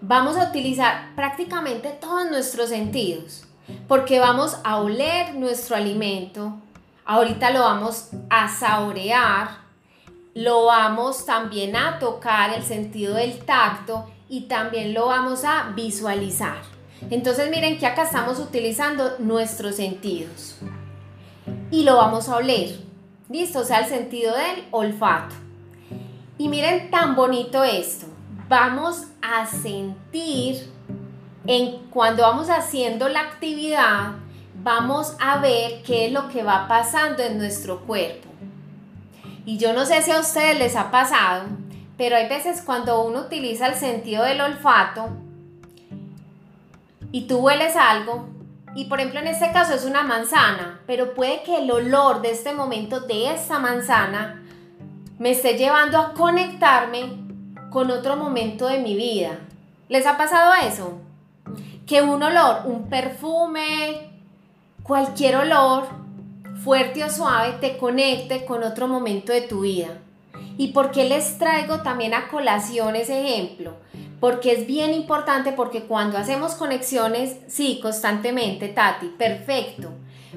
Vamos 0.00 0.38
a 0.38 0.48
utilizar 0.48 1.14
prácticamente 1.14 1.90
todos 1.90 2.30
nuestros 2.30 2.70
sentidos, 2.70 3.44
porque 3.86 4.18
vamos 4.18 4.56
a 4.64 4.78
oler 4.78 5.34
nuestro 5.34 5.76
alimento. 5.76 6.54
Ahorita 7.04 7.50
lo 7.50 7.60
vamos 7.60 8.08
a 8.30 8.48
saborear, 8.48 9.58
lo 10.32 10.64
vamos 10.64 11.26
también 11.26 11.76
a 11.76 11.98
tocar, 11.98 12.54
el 12.54 12.62
sentido 12.62 13.16
del 13.16 13.44
tacto, 13.44 14.10
y 14.30 14.48
también 14.48 14.94
lo 14.94 15.08
vamos 15.08 15.44
a 15.44 15.70
visualizar. 15.76 16.79
Entonces 17.08 17.50
miren 17.50 17.78
que 17.78 17.86
acá 17.86 18.02
estamos 18.02 18.38
utilizando 18.38 19.16
nuestros 19.18 19.76
sentidos. 19.76 20.56
Y 21.70 21.84
lo 21.84 21.96
vamos 21.96 22.28
a 22.28 22.36
oler. 22.36 22.78
¿Listo? 23.28 23.60
O 23.60 23.64
sea, 23.64 23.78
el 23.78 23.86
sentido 23.86 24.34
del 24.34 24.64
olfato. 24.70 25.34
Y 26.36 26.48
miren 26.48 26.90
tan 26.90 27.14
bonito 27.14 27.64
esto. 27.64 28.06
Vamos 28.48 29.04
a 29.22 29.46
sentir 29.46 30.68
en 31.46 31.78
cuando 31.90 32.22
vamos 32.22 32.50
haciendo 32.50 33.08
la 33.08 33.20
actividad, 33.20 34.12
vamos 34.62 35.16
a 35.20 35.38
ver 35.38 35.82
qué 35.82 36.06
es 36.06 36.12
lo 36.12 36.28
que 36.28 36.42
va 36.42 36.68
pasando 36.68 37.22
en 37.22 37.38
nuestro 37.38 37.80
cuerpo. 37.80 38.28
Y 39.46 39.56
yo 39.56 39.72
no 39.72 39.86
sé 39.86 40.02
si 40.02 40.10
a 40.10 40.20
ustedes 40.20 40.58
les 40.58 40.76
ha 40.76 40.90
pasado, 40.90 41.44
pero 41.96 42.16
hay 42.16 42.28
veces 42.28 42.62
cuando 42.64 43.02
uno 43.02 43.20
utiliza 43.20 43.66
el 43.68 43.74
sentido 43.74 44.24
del 44.24 44.40
olfato, 44.40 45.10
y 47.12 47.22
tú 47.22 47.38
hueles 47.38 47.76
algo, 47.76 48.28
y 48.74 48.84
por 48.84 49.00
ejemplo 49.00 49.20
en 49.20 49.26
este 49.26 49.52
caso 49.52 49.74
es 49.74 49.84
una 49.84 50.02
manzana, 50.02 50.80
pero 50.86 51.14
puede 51.14 51.42
que 51.42 51.58
el 51.58 51.70
olor 51.70 52.22
de 52.22 52.30
este 52.30 52.52
momento 52.52 53.00
de 53.00 53.34
esa 53.34 53.58
manzana 53.58 54.42
me 55.18 55.32
esté 55.32 55.58
llevando 55.58 55.98
a 55.98 56.14
conectarme 56.14 57.18
con 57.70 57.90
otro 57.90 58.16
momento 58.16 58.66
de 58.66 58.78
mi 58.78 58.94
vida. 58.94 59.38
¿Les 59.88 60.06
ha 60.06 60.16
pasado 60.16 60.52
eso? 60.66 61.00
Que 61.86 62.00
un 62.02 62.22
olor, 62.22 62.62
un 62.64 62.88
perfume, 62.88 64.10
cualquier 64.82 65.36
olor, 65.36 65.88
fuerte 66.62 67.02
o 67.04 67.10
suave, 67.10 67.54
te 67.60 67.76
conecte 67.76 68.44
con 68.44 68.62
otro 68.62 68.86
momento 68.86 69.32
de 69.32 69.42
tu 69.42 69.60
vida. 69.60 69.98
¿Y 70.56 70.68
por 70.68 70.90
qué 70.90 71.04
les 71.04 71.38
traigo 71.38 71.80
también 71.80 72.14
a 72.14 72.28
colación 72.28 72.94
ese 72.94 73.20
ejemplo? 73.20 73.74
Porque 74.20 74.52
es 74.52 74.66
bien 74.66 74.92
importante 74.92 75.52
porque 75.52 75.84
cuando 75.84 76.18
hacemos 76.18 76.52
conexiones, 76.52 77.36
sí, 77.48 77.80
constantemente, 77.82 78.68
Tati, 78.68 79.06
perfecto, 79.06 79.90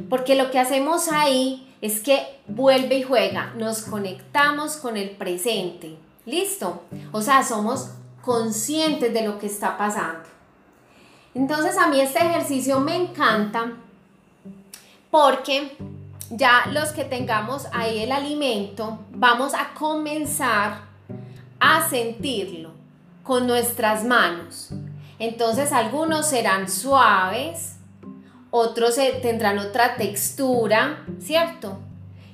porque 0.10 0.36
lo 0.36 0.50
que 0.50 0.60
hacemos 0.60 1.10
ahí 1.12 1.70
es 1.82 2.00
que 2.00 2.40
vuelve 2.48 3.00
y 3.00 3.04
juega, 3.04 3.54
nos 3.58 3.82
conectamos 3.82 4.78
con 4.78 4.96
el 4.96 5.12
presente, 5.12 5.98
¿listo? 6.26 6.84
O 7.12 7.22
sea, 7.22 7.44
somos 7.44 7.90
conscientes 8.22 9.14
de 9.14 9.28
lo 9.28 9.38
que 9.38 9.48
está 9.48 9.78
pasando. 9.78 10.30
Entonces 11.36 11.78
a 11.78 11.88
mí 11.88 12.00
este 12.00 12.20
ejercicio 12.20 12.80
me 12.80 12.96
encanta 12.96 13.74
porque 15.12 15.76
ya 16.30 16.68
los 16.72 16.92
que 16.92 17.04
tengamos 17.04 17.68
ahí 17.74 18.00
el 18.00 18.14
alimento, 18.14 19.00
vamos 19.12 19.54
a 19.54 19.74
comenzar 19.74 20.86
a 21.60 21.90
sentirlo 21.90 22.83
con 23.24 23.48
nuestras 23.48 24.04
manos. 24.04 24.70
Entonces 25.20 25.72
algunos 25.72 26.28
serán 26.28 26.70
suaves, 26.70 27.78
otros 28.52 28.96
tendrán 29.22 29.58
otra 29.58 29.96
textura, 29.96 31.06
¿cierto? 31.20 31.80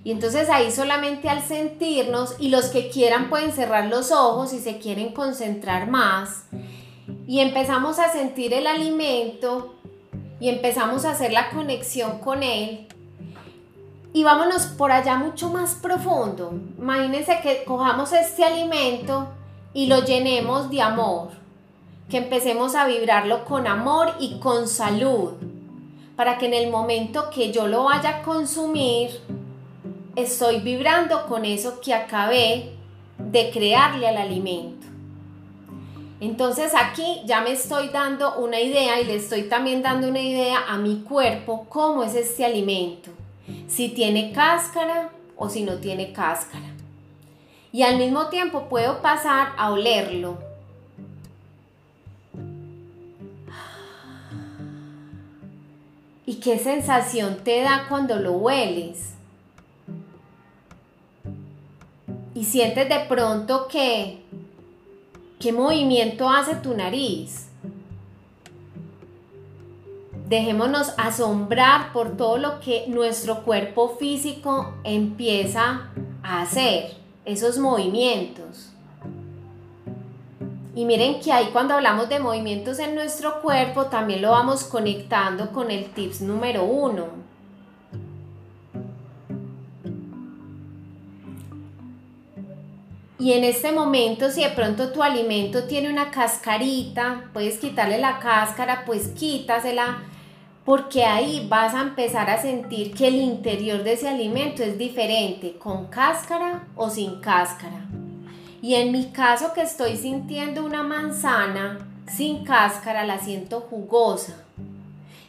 Y 0.04 0.12
entonces 0.12 0.49
ahí 0.49 0.71
solamente 0.71 1.30
al 1.30 1.41
sentirnos 1.41 2.36
y 2.39 2.49
los 2.49 2.65
que 2.65 2.89
quieran 2.89 3.30
pueden 3.30 3.52
cerrar 3.52 3.86
los 3.86 4.12
ojos 4.12 4.49
si 4.49 4.60
se 4.60 4.80
quieren 4.80 5.13
concentrar 5.13 5.89
más 5.89 6.45
y 7.28 7.41
empezamos 7.41 7.99
a 7.99 8.12
sentir 8.12 8.54
el 8.54 8.65
alimento 8.65 9.75
y 10.39 10.49
empezamos 10.49 11.06
a 11.06 11.12
hacer 11.12 11.32
la 11.32 11.52
conexión 11.52 12.19
con 12.19 12.43
él 12.43 12.88
y 14.13 14.23
vámonos 14.23 14.65
por 14.65 14.91
allá 14.91 15.15
mucho 15.15 15.49
más 15.49 15.75
profundo. 15.75 16.54
Imagínense 16.78 17.39
que 17.43 17.63
cojamos 17.63 18.12
este 18.13 18.43
alimento 18.43 19.28
y 19.73 19.88
lo 19.88 20.03
llenemos 20.03 20.69
de 20.69 20.82
amor, 20.82 21.29
que 22.10 22.17
empecemos 22.17 22.75
a 22.75 22.88
vibrarlo 22.88 23.45
con 23.45 23.67
amor 23.67 24.13
y 24.19 24.39
con 24.39 24.67
salud, 24.67 25.34
para 26.15 26.38
que 26.38 26.47
en 26.47 26.53
el 26.53 26.71
momento 26.71 27.29
que 27.29 27.51
yo 27.51 27.67
lo 27.67 27.86
vaya 27.86 28.17
a 28.17 28.21
consumir, 28.23 29.12
estoy 30.15 30.60
vibrando 30.60 31.27
con 31.27 31.45
eso 31.45 31.79
que 31.82 31.93
acabé 31.93 32.71
de 33.17 33.51
crearle 33.51 34.08
al 34.08 34.17
alimento. 34.17 34.88
Entonces 36.19 36.73
aquí 36.75 37.21
ya 37.25 37.39
me 37.41 37.53
estoy 37.53 37.89
dando 37.89 38.36
una 38.39 38.60
idea 38.60 38.99
y 38.99 39.05
le 39.05 39.15
estoy 39.15 39.43
también 39.43 39.82
dando 39.82 40.10
una 40.10 40.19
idea 40.19 40.65
a 40.67 40.77
mi 40.77 41.01
cuerpo 41.01 41.67
cómo 41.69 42.03
es 42.03 42.15
este 42.15 42.43
alimento, 42.43 43.12
si 43.67 43.89
tiene 43.89 44.34
cáscara 44.34 45.12
o 45.38 45.47
si 45.47 45.63
no 45.63 45.75
tiene 45.75 46.12
cáscara 46.12 46.78
y 47.71 47.84
al 47.84 47.97
mismo 47.97 48.27
tiempo 48.27 48.67
puedo 48.67 49.01
pasar 49.01 49.53
a 49.58 49.71
olerlo. 49.71 50.38
¿Y 56.25 56.36
qué 56.36 56.60
sensación 56.60 57.38
te 57.43 57.62
da 57.62 57.86
cuando 57.89 58.17
lo 58.17 58.34
hueles? 58.34 59.13
Y 62.36 62.43
sientes 62.45 62.88
de 62.88 62.99
pronto 63.08 63.67
que, 63.67 64.21
¿qué 65.39 65.51
movimiento 65.51 66.29
hace 66.29 66.55
tu 66.55 66.75
nariz? 66.75 67.47
Dejémonos 70.27 70.93
asombrar 70.97 71.91
por 71.91 72.15
todo 72.15 72.38
lo 72.38 72.60
que 72.60 72.86
nuestro 72.88 73.43
cuerpo 73.43 73.97
físico 73.97 74.75
empieza 74.84 75.89
a 76.21 76.43
hacer 76.43 76.98
esos 77.29 77.57
movimientos. 77.57 78.69
Y 80.75 80.85
miren 80.85 81.19
que 81.19 81.31
ahí 81.31 81.49
cuando 81.51 81.73
hablamos 81.73 82.09
de 82.09 82.19
movimientos 82.19 82.79
en 82.79 82.95
nuestro 82.95 83.41
cuerpo 83.41 83.85
también 83.85 84.21
lo 84.21 84.31
vamos 84.31 84.63
conectando 84.63 85.51
con 85.51 85.71
el 85.71 85.85
tips 85.91 86.21
número 86.21 86.63
uno. 86.63 87.07
Y 93.19 93.33
en 93.33 93.43
este 93.43 93.73
momento, 93.73 94.31
si 94.31 94.41
de 94.41 94.49
pronto 94.51 94.93
tu 94.93 95.03
alimento 95.03 95.65
tiene 95.65 95.89
una 95.89 96.09
cascarita, 96.09 97.25
puedes 97.33 97.57
quitarle 97.57 97.97
la 97.97 98.19
cáscara, 98.19 98.85
pues 98.85 99.09
quítasela, 99.09 100.03
porque 100.69 101.03
ahí 101.03 101.47
vas 101.49 101.73
a 101.73 101.82
empezar 101.82 102.29
a 102.29 102.39
sentir 102.39 102.93
que 102.93 103.08
el 103.08 103.15
interior 103.15 103.82
de 103.82 103.93
ese 103.93 104.08
alimento 104.08 104.62
es 104.62 104.77
diferente, 104.77 105.58
con 105.58 105.88
cáscara 105.88 106.67
o 106.75 106.91
sin 106.91 107.21
cáscara. 107.21 107.88
Y 108.62 108.75
en 108.75 108.91
mi 108.91 109.05
caso 109.05 109.51
que 109.53 109.63
estoy 109.63 109.97
sintiendo 109.97 110.63
una 110.63 110.84
manzana 110.84 111.79
sin 112.05 112.43
cáscara, 112.43 113.03
la 113.03 113.17
siento 113.17 113.62
jugosa. 113.62 114.43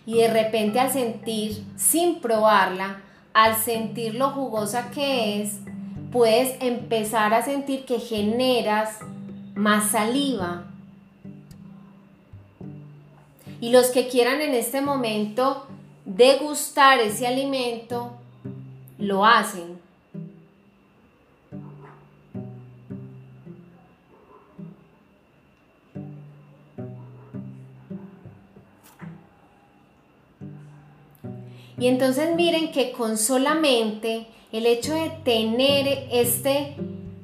Y 0.04 0.18
de 0.18 0.28
repente 0.28 0.78
al 0.78 0.90
sentir, 0.90 1.64
sin 1.74 2.20
probarla, 2.20 3.00
al 3.32 3.56
sentir 3.56 4.16
lo 4.16 4.32
jugosa 4.32 4.90
que 4.90 5.40
es, 5.40 5.60
puedes 6.12 6.60
empezar 6.60 7.32
a 7.32 7.42
sentir 7.42 7.86
que 7.86 7.98
generas 7.98 8.98
más 9.54 9.92
saliva. 9.92 10.64
Y 13.60 13.70
los 13.70 13.88
que 13.88 14.08
quieran 14.08 14.40
en 14.40 14.54
este 14.54 14.80
momento 14.80 15.66
degustar 16.04 16.98
ese 17.00 17.26
alimento, 17.26 18.12
lo 18.98 19.24
hacen. 19.24 19.78
Y 31.80 31.86
entonces 31.86 32.36
miren 32.36 32.72
que 32.72 32.92
con 32.92 33.16
solamente 33.16 34.26
el 34.52 34.66
hecho 34.66 34.92
de 34.92 35.10
tener 35.24 36.08
este, 36.12 36.76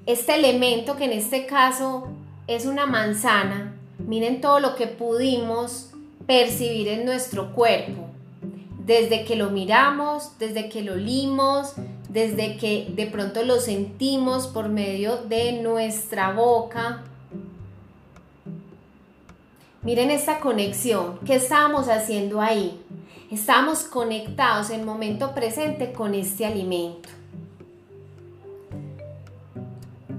este 0.07 0.35
elemento, 0.35 0.97
que 0.97 1.05
en 1.05 1.13
este 1.13 1.45
caso 1.45 2.09
es 2.47 2.65
una 2.65 2.87
manzana, 2.87 3.77
miren 3.99 4.41
todo 4.41 4.61
lo 4.61 4.75
que 4.75 4.87
pudimos 4.87 5.91
percibir 6.27 6.89
en 6.89 7.05
nuestro 7.05 7.53
cuerpo. 7.53 8.07
Desde 8.85 9.25
que 9.25 9.37
lo 9.37 9.51
miramos, 9.51 10.39
desde 10.39 10.69
que 10.69 10.83
lo 10.83 10.93
olimos, 10.93 11.75
desde 12.09 12.57
que 12.57 12.89
de 12.95 13.07
pronto 13.07 13.43
lo 13.43 13.59
sentimos 13.61 14.47
por 14.47 14.69
medio 14.69 15.17
de 15.19 15.61
nuestra 15.61 16.33
boca. 16.33 17.03
Miren 19.83 20.11
esta 20.11 20.41
conexión. 20.41 21.19
¿Qué 21.25 21.37
estábamos 21.37 21.89
haciendo 21.89 22.41
ahí? 22.41 22.81
Estamos 23.31 23.83
conectados 23.83 24.71
en 24.71 24.81
el 24.81 24.87
momento 24.87 25.35
presente 25.35 25.93
con 25.93 26.15
este 26.15 26.47
alimento. 26.47 27.09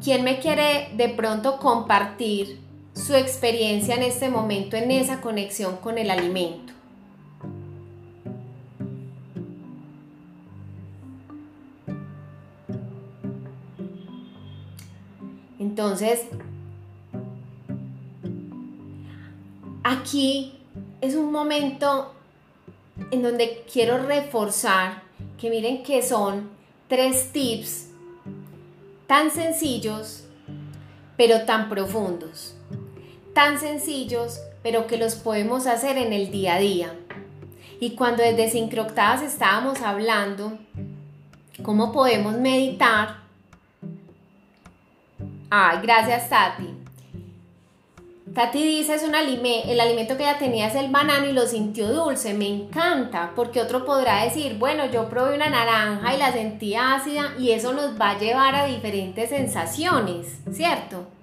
¿Quién 0.04 0.24
me 0.24 0.40
quiere 0.40 0.90
de 0.96 1.10
pronto 1.10 1.58
compartir 1.58 2.67
su 2.98 3.14
experiencia 3.14 3.96
en 3.96 4.04
este 4.04 4.30
momento, 4.30 4.76
en 4.76 4.92
esa 4.92 5.22
conexión 5.22 5.78
con 5.78 5.98
el 5.98 6.10
alimento? 6.10 6.74
Entonces, 15.60 16.26
aquí 19.84 20.58
es 21.02 21.14
un 21.16 21.32
momento 21.32 22.14
en 23.12 23.22
donde 23.22 23.64
quiero 23.72 24.00
reforzar 24.00 25.04
que 25.40 25.52
miren 25.52 25.84
que 25.84 26.02
son 26.02 26.50
tres 26.88 27.32
tips 27.32 27.90
tan 29.06 29.30
sencillos, 29.30 30.24
pero 31.16 31.46
tan 31.46 31.70
profundos. 31.70 32.57
Tan 33.38 33.60
sencillos, 33.60 34.42
pero 34.64 34.88
que 34.88 34.98
los 34.98 35.14
podemos 35.14 35.68
hacer 35.68 36.00
en 36.00 36.12
el 36.12 36.32
día 36.32 36.56
a 36.56 36.60
día. 36.60 36.96
Y 37.80 37.92
cuando 37.92 38.24
desde 38.24 38.50
Sincroctadas 38.50 39.22
estábamos 39.22 39.84
hablando 39.84 40.58
cómo 41.62 41.92
podemos 41.92 42.36
meditar, 42.40 43.18
ay, 45.52 45.78
gracias 45.84 46.32
Tati, 46.32 46.68
Tati 48.34 48.64
dice 48.64 48.96
es 48.96 49.04
un 49.04 49.14
alimento, 49.14 49.70
el 49.70 49.82
alimento 49.82 50.18
que 50.18 50.24
ella 50.24 50.40
tenía 50.40 50.66
es 50.70 50.74
el 50.74 50.90
banano 50.90 51.28
y 51.28 51.34
lo 51.34 51.46
sintió 51.46 51.94
dulce, 51.94 52.34
me 52.34 52.48
encanta, 52.48 53.34
porque 53.36 53.62
otro 53.62 53.86
podrá 53.86 54.24
decir, 54.24 54.58
bueno, 54.58 54.88
yo 54.88 55.10
probé 55.10 55.36
una 55.36 55.52
naranja 55.52 56.16
y 56.16 56.18
la 56.18 56.32
sentí 56.32 56.74
ácida 56.74 57.36
y 57.38 57.52
eso 57.52 57.72
nos 57.74 58.02
va 58.02 58.10
a 58.10 58.18
llevar 58.18 58.56
a 58.56 58.66
diferentes 58.66 59.30
sensaciones, 59.30 60.40
¿cierto? 60.52 61.17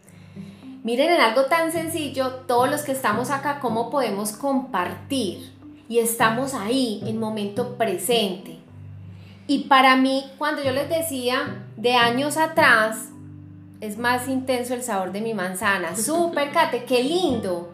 Miren 0.85 1.12
en 1.12 1.20
algo 1.23 1.47
tan 1.47 1.73
sencillo, 1.73 2.42
todos 2.47 2.70
los 2.70 2.83
que 2.83 2.92
estamos 2.92 3.31
acá, 3.31 3.59
cómo 3.59 3.88
podemos 3.88 4.33
compartir 4.33 5.51
y 5.88 5.99
estamos 5.99 6.53
ahí 6.53 7.03
en 7.07 7.18
momento 7.18 7.79
presente. 7.79 8.59
Y 9.47 9.61
para 9.61 9.97
mí, 9.97 10.31
cuando 10.37 10.62
yo 10.62 10.73
les 10.73 10.90
decía 10.90 11.64
de 11.79 11.94
años 11.94 12.37
atrás, 12.37 13.09
es 13.81 13.97
más 13.97 14.29
intenso 14.29 14.75
el 14.75 14.83
sabor 14.83 15.11
de 15.11 15.23
mi 15.23 15.33
manzana. 15.33 15.97
Súper, 15.97 16.53
Kate, 16.53 16.85
qué 16.85 17.03
lindo. 17.03 17.73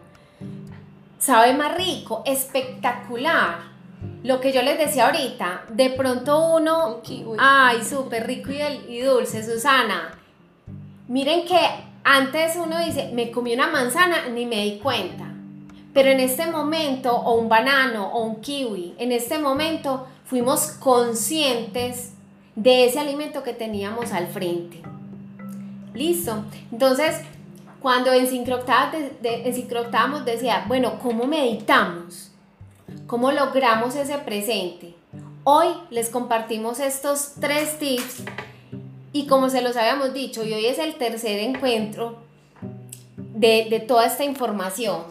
Sabe 1.19 1.53
más 1.53 1.75
rico, 1.75 2.23
espectacular. 2.25 3.71
Lo 4.23 4.39
que 4.39 4.53
yo 4.53 4.61
les 4.61 4.77
decía 4.77 5.07
ahorita, 5.07 5.65
de 5.67 5.89
pronto 5.89 6.55
uno... 6.55 7.01
Ay, 7.37 7.83
súper 7.83 8.25
rico 8.25 8.51
y, 8.51 8.95
y 8.95 9.01
dulce, 9.01 9.43
Susana. 9.43 10.17
Miren 11.09 11.45
que 11.45 11.90
antes 12.03 12.55
uno 12.55 12.83
dice, 12.83 13.11
me 13.13 13.31
comí 13.31 13.53
una 13.53 13.67
manzana, 13.67 14.29
ni 14.29 14.45
me 14.45 14.63
di 14.63 14.79
cuenta. 14.79 15.25
Pero 15.93 16.09
en 16.09 16.19
este 16.19 16.47
momento, 16.47 17.13
o 17.15 17.35
un 17.35 17.49
banano, 17.49 18.07
o 18.13 18.23
un 18.23 18.41
kiwi, 18.41 18.95
en 18.97 19.11
este 19.11 19.37
momento 19.39 20.07
fuimos 20.25 20.67
conscientes 20.79 22.13
de 22.55 22.85
ese 22.85 22.99
alimento 22.99 23.43
que 23.43 23.53
teníamos 23.53 24.13
al 24.13 24.27
frente. 24.27 24.81
Listo. 25.93 26.45
Entonces, 26.71 27.21
cuando 27.81 28.13
en 28.13 28.27
sincroctábamos 28.27 30.25
decía, 30.25 30.65
bueno, 30.67 30.99
¿cómo 30.99 31.25
meditamos? 31.25 32.31
¿Cómo 33.07 33.31
logramos 33.31 33.95
ese 33.95 34.17
presente? 34.19 34.95
Hoy 35.43 35.67
les 35.89 36.09
compartimos 36.09 36.79
estos 36.79 37.33
tres 37.39 37.79
tips 37.79 38.23
y 39.13 39.27
como 39.27 39.49
se 39.49 39.61
los 39.61 39.75
habíamos 39.75 40.13
dicho, 40.13 40.43
y 40.43 40.53
hoy 40.53 40.65
es 40.65 40.79
el 40.79 40.95
tercer 40.95 41.39
encuentro 41.39 42.19
de, 43.17 43.67
de 43.69 43.79
toda 43.79 44.05
esta 44.05 44.23
información. 44.23 45.03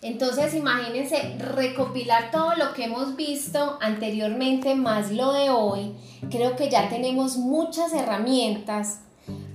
Entonces 0.00 0.54
imagínense 0.54 1.36
recopilar 1.38 2.30
todo 2.30 2.54
lo 2.54 2.72
que 2.72 2.84
hemos 2.84 3.16
visto 3.16 3.78
anteriormente 3.80 4.76
más 4.76 5.10
lo 5.10 5.32
de 5.32 5.50
hoy. 5.50 5.92
Creo 6.30 6.54
que 6.54 6.70
ya 6.70 6.88
tenemos 6.88 7.36
muchas 7.36 7.92
herramientas 7.92 9.00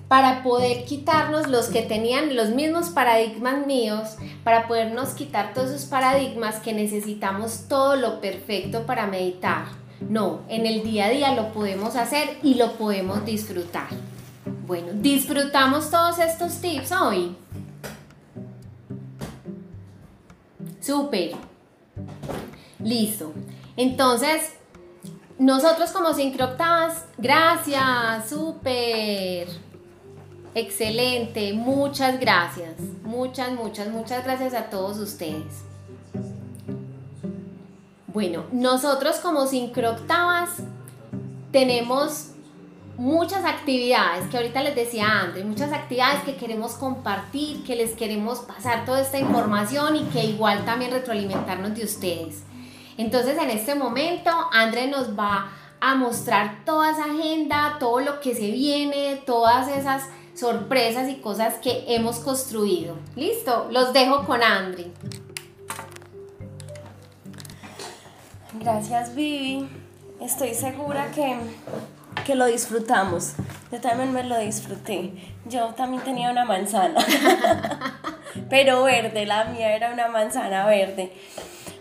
para 0.10 0.44
poder 0.44 0.84
quitarnos 0.84 1.48
los 1.48 1.68
que 1.68 1.82
tenían 1.82 2.36
los 2.36 2.50
mismos 2.50 2.90
paradigmas 2.90 3.66
míos, 3.66 4.18
para 4.44 4.68
podernos 4.68 5.16
quitar 5.16 5.54
todos 5.54 5.72
esos 5.72 5.86
paradigmas 5.86 6.58
que 6.60 6.74
necesitamos 6.74 7.68
todo 7.68 7.96
lo 7.96 8.20
perfecto 8.20 8.86
para 8.86 9.08
meditar. 9.08 9.83
No, 10.10 10.42
en 10.50 10.66
el 10.66 10.84
día 10.84 11.06
a 11.06 11.10
día 11.10 11.36
lo 11.36 11.54
podemos 11.54 11.96
hacer 11.96 12.38
y 12.44 12.56
lo 12.56 12.74
podemos 12.74 13.26
disfrutar. 13.26 13.88
Bueno, 14.66 14.90
disfrutamos 14.94 15.90
todos 15.90 16.20
estos 16.20 16.60
tips 16.62 16.92
hoy. 16.92 17.36
Súper. 20.82 21.32
Listo. 22.80 23.32
Entonces, 23.78 24.54
nosotros 25.40 25.92
como 25.92 26.14
sincroctavas, 26.14 27.06
gracias, 27.18 28.30
súper. 28.30 29.48
Excelente, 30.56 31.54
muchas 31.54 32.20
gracias. 32.20 32.80
Muchas, 33.04 33.52
muchas, 33.54 33.88
muchas 33.90 34.24
gracias 34.24 34.54
a 34.54 34.70
todos 34.70 34.98
ustedes. 35.00 35.64
Bueno, 38.14 38.44
nosotros 38.52 39.18
como 39.18 39.48
Sincroctavas 39.48 40.50
tenemos 41.52 42.28
muchas 42.96 43.44
actividades 43.44 44.30
que 44.30 44.38
ahorita 44.38 44.62
les 44.62 44.76
decía 44.76 45.22
André, 45.22 45.44
muchas 45.44 45.74
actividades 45.74 46.24
que 46.24 46.36
queremos 46.36 46.74
compartir, 46.74 47.64
que 47.64 47.76
les 47.76 47.96
queremos 47.96 48.40
pasar 48.40 48.86
toda 48.86 49.02
esta 49.02 49.18
información 49.18 49.96
y 49.96 50.04
que 50.06 50.26
igual 50.26 50.64
también 50.64 50.92
retroalimentarnos 50.92 51.74
de 51.74 51.86
ustedes. 51.86 52.44
Entonces 52.98 53.36
en 53.42 53.50
este 53.50 53.74
momento 53.74 54.30
André 54.52 54.86
nos 54.86 55.18
va 55.18 55.50
a 55.82 55.96
mostrar 55.96 56.64
toda 56.66 56.92
esa 56.92 57.06
agenda, 57.06 57.78
todo 57.80 58.00
lo 58.00 58.20
que 58.20 58.36
se 58.36 58.52
viene, 58.52 59.24
todas 59.26 59.68
esas 59.70 60.04
sorpresas 60.36 61.10
y 61.10 61.16
cosas 61.16 61.56
que 61.56 61.84
hemos 61.88 62.18
construido. 62.20 62.96
Listo, 63.16 63.70
los 63.72 63.92
dejo 63.92 64.24
con 64.26 64.44
Andri. 64.44 64.92
Gracias 68.60 69.16
Vivi, 69.16 69.68
estoy 70.22 70.54
segura 70.54 71.10
que, 71.12 71.38
que 72.24 72.36
lo 72.36 72.46
disfrutamos. 72.46 73.34
Yo 73.72 73.82
también 73.82 74.14
me 74.14 74.24
lo 74.24 74.38
disfruté. 74.38 75.12
Yo 75.46 75.74
también 75.74 76.04
tenía 76.04 76.30
una 76.30 76.46
manzana, 76.46 77.04
pero 78.50 78.84
verde, 78.84 79.26
la 79.26 79.46
mía 79.46 79.76
era 79.76 79.92
una 79.92 80.08
manzana 80.08 80.68
verde. 80.68 81.12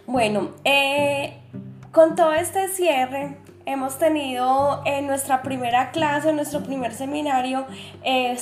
Bueno, 0.06 0.52
eh, 0.64 1.38
con 1.92 2.16
todo 2.16 2.32
este 2.32 2.68
cierre, 2.68 3.36
hemos 3.66 3.98
tenido 3.98 4.82
en 4.86 5.06
nuestra 5.06 5.42
primera 5.42 5.90
clase, 5.90 6.30
en 6.30 6.36
nuestro 6.36 6.62
primer 6.62 6.94
seminario, 6.94 7.66
eh, 8.02 8.38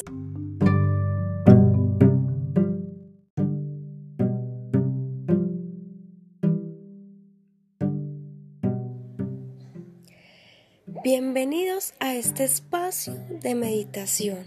Bienvenidos 11.02 11.94
a 11.98 12.14
este 12.14 12.44
espacio 12.44 13.14
de 13.40 13.54
meditación, 13.54 14.44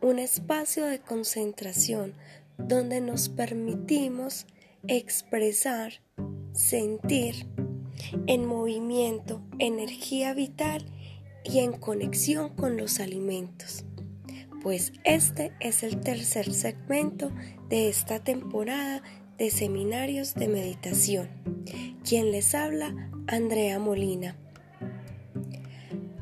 un 0.00 0.20
espacio 0.20 0.86
de 0.86 1.00
concentración 1.00 2.14
donde 2.58 3.00
nos 3.00 3.28
permitimos 3.28 4.46
expresar, 4.86 5.94
sentir 6.52 7.48
en 8.28 8.46
movimiento, 8.46 9.42
energía 9.58 10.32
vital 10.32 10.86
y 11.42 11.58
en 11.58 11.72
conexión 11.72 12.50
con 12.50 12.76
los 12.76 13.00
alimentos. 13.00 13.84
Pues 14.62 14.92
este 15.02 15.54
es 15.58 15.82
el 15.82 15.98
tercer 15.98 16.54
segmento 16.54 17.32
de 17.68 17.88
esta 17.88 18.22
temporada 18.22 19.02
de 19.38 19.50
seminarios 19.50 20.34
de 20.34 20.46
meditación. 20.46 21.28
Quien 22.08 22.30
les 22.30 22.54
habla, 22.54 22.94
Andrea 23.26 23.80
Molina 23.80 24.36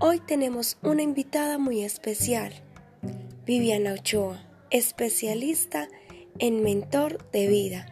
Hoy 0.01 0.21
tenemos 0.21 0.77
una 0.83 1.03
invitada 1.03 1.57
muy 1.57 1.85
especial, 1.85 2.53
Viviana 3.47 3.93
Ochoa, 3.93 4.45
especialista 4.71 5.89
en 6.39 6.63
mentor 6.63 7.31
de 7.31 7.47
vida. 7.47 7.87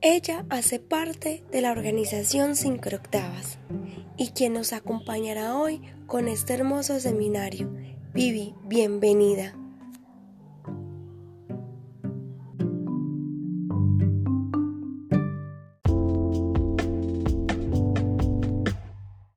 Ella 0.00 0.46
hace 0.50 0.78
parte 0.78 1.42
de 1.50 1.60
la 1.60 1.72
organización 1.72 2.54
Cinco 2.54 2.90
Octavas 2.94 3.58
y 4.16 4.28
quien 4.28 4.52
nos 4.52 4.72
acompañará 4.72 5.56
hoy 5.56 5.82
con 6.06 6.28
este 6.28 6.54
hermoso 6.54 7.00
seminario. 7.00 7.68
Vivi, 8.14 8.54
bienvenida. 8.64 9.56